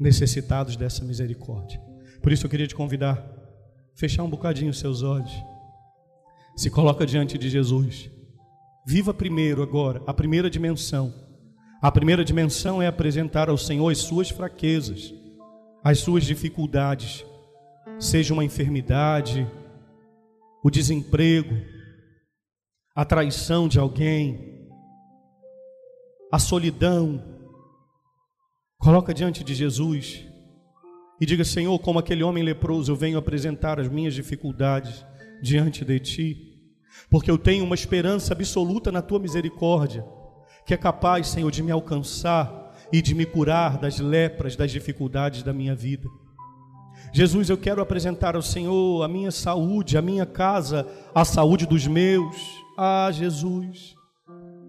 necessitados 0.00 0.76
dessa 0.76 1.04
misericórdia. 1.04 1.78
Por 2.22 2.32
isso 2.32 2.46
eu 2.46 2.50
queria 2.50 2.66
te 2.66 2.74
convidar 2.74 3.22
fechar 3.94 4.24
um 4.24 4.30
bocadinho 4.30 4.70
os 4.70 4.78
seus 4.78 5.02
olhos. 5.02 5.30
Se 6.56 6.70
coloca 6.70 7.04
diante 7.04 7.36
de 7.36 7.50
Jesus. 7.50 8.10
Viva 8.86 9.12
primeiro 9.12 9.62
agora 9.62 10.02
a 10.06 10.14
primeira 10.14 10.48
dimensão. 10.48 11.12
A 11.82 11.92
primeira 11.92 12.24
dimensão 12.24 12.80
é 12.80 12.86
apresentar 12.86 13.50
ao 13.50 13.58
Senhor 13.58 13.90
as 13.90 13.98
suas 13.98 14.30
fraquezas, 14.30 15.14
as 15.84 15.98
suas 15.98 16.24
dificuldades, 16.24 17.24
seja 17.98 18.32
uma 18.32 18.44
enfermidade, 18.44 19.46
o 20.64 20.70
desemprego, 20.70 21.54
a 22.94 23.04
traição 23.04 23.68
de 23.68 23.78
alguém, 23.78 24.66
a 26.32 26.38
solidão, 26.38 27.29
Coloca 28.80 29.12
diante 29.12 29.44
de 29.44 29.54
Jesus 29.54 30.24
e 31.20 31.26
diga: 31.26 31.44
Senhor, 31.44 31.78
como 31.80 31.98
aquele 31.98 32.22
homem 32.22 32.42
leproso, 32.42 32.90
eu 32.90 32.96
venho 32.96 33.18
apresentar 33.18 33.78
as 33.78 33.88
minhas 33.88 34.14
dificuldades 34.14 35.04
diante 35.42 35.84
de 35.84 36.00
ti, 36.00 36.58
porque 37.10 37.30
eu 37.30 37.36
tenho 37.36 37.62
uma 37.62 37.74
esperança 37.74 38.32
absoluta 38.32 38.90
na 38.90 39.02
tua 39.02 39.18
misericórdia, 39.18 40.02
que 40.64 40.72
é 40.72 40.78
capaz, 40.78 41.28
Senhor, 41.28 41.50
de 41.50 41.62
me 41.62 41.70
alcançar 41.70 42.74
e 42.90 43.02
de 43.02 43.14
me 43.14 43.26
curar 43.26 43.76
das 43.76 44.00
lepras, 44.00 44.56
das 44.56 44.70
dificuldades 44.70 45.42
da 45.42 45.52
minha 45.52 45.74
vida. 45.74 46.08
Jesus, 47.12 47.50
eu 47.50 47.58
quero 47.58 47.82
apresentar 47.82 48.34
ao 48.34 48.40
Senhor 48.40 49.02
a 49.02 49.08
minha 49.08 49.30
saúde, 49.30 49.98
a 49.98 50.02
minha 50.02 50.24
casa, 50.24 50.88
a 51.14 51.22
saúde 51.22 51.66
dos 51.66 51.86
meus. 51.86 52.34
Ah, 52.78 53.10
Jesus, 53.12 53.94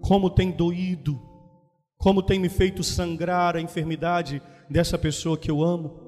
como 0.02 0.28
tem 0.28 0.50
doído 0.50 1.31
como 2.02 2.20
tem 2.20 2.36
me 2.36 2.48
feito 2.48 2.82
sangrar 2.82 3.54
a 3.54 3.60
enfermidade 3.60 4.42
dessa 4.68 4.98
pessoa 4.98 5.38
que 5.38 5.48
eu 5.48 5.62
amo. 5.62 6.00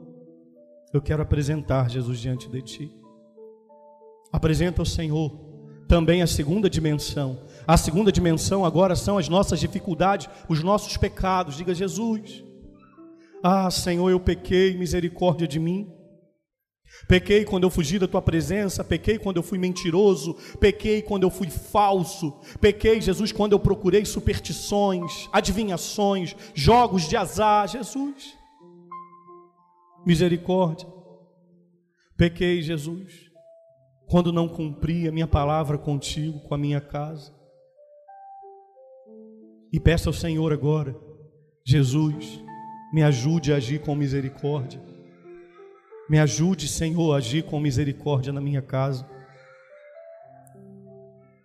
Eu 0.92 1.00
quero 1.00 1.22
apresentar 1.22 1.88
Jesus 1.88 2.18
diante 2.18 2.48
de 2.48 2.60
ti. 2.62 2.92
Apresenta 4.32 4.82
ao 4.82 4.86
Senhor 4.86 5.30
também 5.86 6.20
a 6.20 6.26
segunda 6.26 6.68
dimensão. 6.68 7.44
A 7.64 7.76
segunda 7.76 8.10
dimensão 8.10 8.64
agora 8.64 8.96
são 8.96 9.18
as 9.18 9.28
nossas 9.28 9.60
dificuldades, 9.60 10.28
os 10.48 10.64
nossos 10.64 10.96
pecados. 10.96 11.56
Diga 11.56 11.72
Jesus: 11.72 12.42
Ah, 13.40 13.70
Senhor, 13.70 14.10
eu 14.10 14.18
pequei, 14.18 14.76
misericórdia 14.76 15.46
de 15.46 15.60
mim. 15.60 15.93
Pequei 17.08 17.44
quando 17.44 17.64
eu 17.64 17.70
fugi 17.70 17.98
da 17.98 18.08
tua 18.08 18.22
presença, 18.22 18.82
pequei 18.82 19.18
quando 19.18 19.36
eu 19.36 19.42
fui 19.42 19.58
mentiroso, 19.58 20.34
pequei 20.58 21.02
quando 21.02 21.24
eu 21.24 21.30
fui 21.30 21.50
falso, 21.50 22.32
pequei, 22.60 23.00
Jesus, 23.00 23.30
quando 23.30 23.52
eu 23.52 23.60
procurei 23.60 24.04
superstições, 24.04 25.28
adivinhações, 25.32 26.34
jogos 26.54 27.08
de 27.08 27.16
azar, 27.16 27.68
Jesus. 27.68 28.36
Misericórdia. 30.06 30.86
Pequei, 32.16 32.62
Jesus, 32.62 33.12
quando 34.06 34.32
não 34.32 34.48
cumpri 34.48 35.08
a 35.08 35.12
minha 35.12 35.26
palavra 35.26 35.76
contigo, 35.76 36.40
com 36.40 36.54
a 36.54 36.58
minha 36.58 36.80
casa. 36.80 37.34
E 39.72 39.80
peço 39.80 40.08
ao 40.08 40.12
Senhor 40.12 40.52
agora, 40.52 40.96
Jesus, 41.66 42.40
me 42.92 43.02
ajude 43.02 43.52
a 43.52 43.56
agir 43.56 43.80
com 43.80 43.94
misericórdia 43.94 44.93
Me 46.08 46.18
ajude, 46.18 46.68
Senhor, 46.68 47.12
a 47.12 47.16
agir 47.16 47.44
com 47.44 47.58
misericórdia 47.58 48.32
na 48.32 48.40
minha 48.40 48.60
casa. 48.60 49.08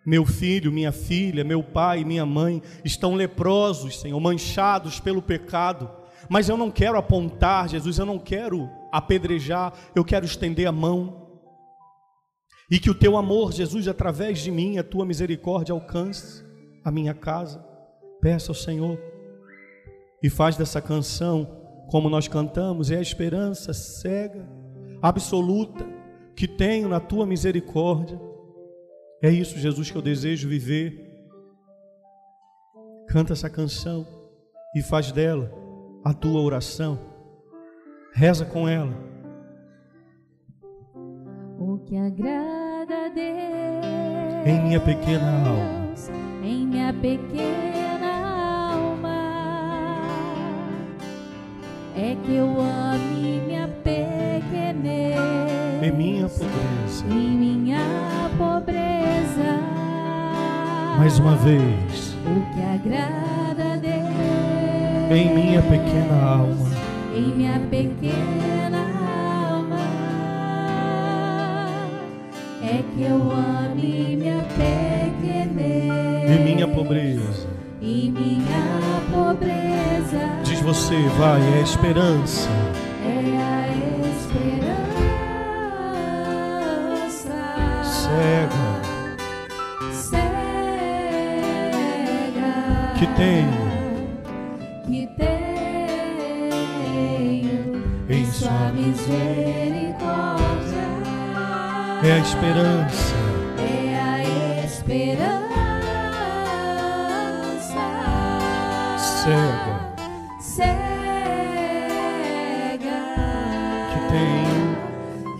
Meu 0.05 0.25
filho, 0.25 0.71
minha 0.71 0.91
filha, 0.91 1.43
meu 1.43 1.63
pai, 1.63 2.03
minha 2.03 2.25
mãe 2.25 2.61
estão 2.83 3.15
leprosos, 3.15 3.99
Senhor, 3.99 4.19
manchados 4.19 4.99
pelo 4.99 5.21
pecado. 5.21 5.89
Mas 6.27 6.49
eu 6.49 6.57
não 6.57 6.71
quero 6.71 6.97
apontar, 6.97 7.69
Jesus, 7.69 7.97
eu 7.99 8.05
não 8.05 8.19
quero 8.19 8.69
apedrejar, 8.91 9.73
eu 9.95 10.03
quero 10.03 10.25
estender 10.25 10.67
a 10.67 10.71
mão. 10.71 11.27
E 12.71 12.79
que 12.79 12.89
o 12.89 12.95
teu 12.95 13.17
amor, 13.17 13.51
Jesus, 13.51 13.87
através 13.87 14.39
de 14.39 14.51
mim, 14.51 14.77
a 14.77 14.83
tua 14.83 15.05
misericórdia 15.05 15.73
alcance 15.73 16.43
a 16.83 16.91
minha 16.91 17.13
casa. 17.13 17.63
Peça 18.21 18.51
ao 18.51 18.55
Senhor 18.55 18.99
e 20.21 20.29
faz 20.29 20.57
dessa 20.57 20.81
canção 20.81 21.58
como 21.89 22.09
nós 22.09 22.27
cantamos, 22.27 22.91
é 22.91 22.97
a 22.97 23.01
esperança 23.01 23.73
cega, 23.73 24.47
absoluta, 25.01 25.85
que 26.35 26.47
tenho 26.47 26.87
na 26.87 26.99
tua 26.99 27.25
misericórdia. 27.25 28.19
É 29.21 29.29
isso, 29.29 29.57
Jesus, 29.57 29.91
que 29.91 29.97
eu 29.97 30.01
desejo 30.01 30.47
viver. 30.47 31.07
Canta 33.07 33.33
essa 33.33 33.49
canção 33.49 34.05
e 34.75 34.81
faz 34.81 35.11
dela 35.11 35.51
a 36.03 36.13
tua 36.13 36.39
oração. 36.39 36.99
Reza 38.13 38.45
com 38.45 38.67
ela. 38.67 38.93
O 41.59 41.79
que 41.79 41.97
agrada 41.97 43.05
a 43.05 43.09
Deus 43.09 43.99
em 44.45 44.61
minha 44.61 44.79
pequena 44.79 45.47
alma, 45.47 45.93
em 46.43 46.65
minha 46.65 46.93
pequena 46.93 47.68
é 52.01 52.15
que 52.25 52.35
eu 52.35 52.47
ame 52.61 53.41
minha 53.45 53.67
pequenez 53.83 55.19
em 55.83 55.91
minha 55.91 56.27
pobreza. 56.29 57.05
em 57.11 57.37
minha 57.37 57.79
pobreza. 58.37 59.59
Mais 60.97 61.19
uma 61.19 61.35
vez, 61.37 62.15
O 62.25 62.53
que 62.53 62.61
agrada 62.61 63.73
a 63.73 63.77
Deus. 63.77 65.11
Em 65.11 65.33
minha 65.33 65.61
pequena 65.61 66.21
alma, 66.23 66.69
em 67.15 67.35
minha 67.35 67.59
pequena 67.69 68.85
alma. 69.51 69.79
É 72.61 72.83
que 72.93 73.01
eu 73.03 73.31
ame 73.31 74.15
minha 74.17 74.43
pequenez 74.55 76.29
em 76.31 76.43
minha 76.43 76.67
pobreza. 76.67 77.47
e 77.81 78.11
minha 78.11 79.01
pobreza 79.11 80.38
Diz 80.59 80.65
você, 80.65 81.07
vai, 81.17 81.41
é 81.53 81.59
a 81.59 81.61
esperança. 81.61 82.49
é 83.01 83.37
a 83.37 83.69
esperança. 84.09 84.99
Cega. 87.85 88.65
Cega. 89.93 90.27
Que 92.97 93.07
tenho. 93.15 93.69
Que 94.85 95.07
tenho 95.15 95.37
em 98.09 98.25
sua 98.25 98.73
misericórdia. 98.73 99.29
É 102.03 102.11
a 102.11 102.19
esperança. 102.19 103.15
é 103.59 103.97
a 103.97 104.65
esperança. 104.65 105.39
Cega 108.97 109.58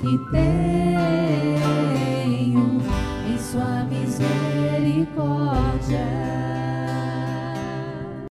que 0.10 0.18
tenho 0.32 1.62
em 3.28 3.38
sua 3.38 3.84
misericórdia 3.84 6.48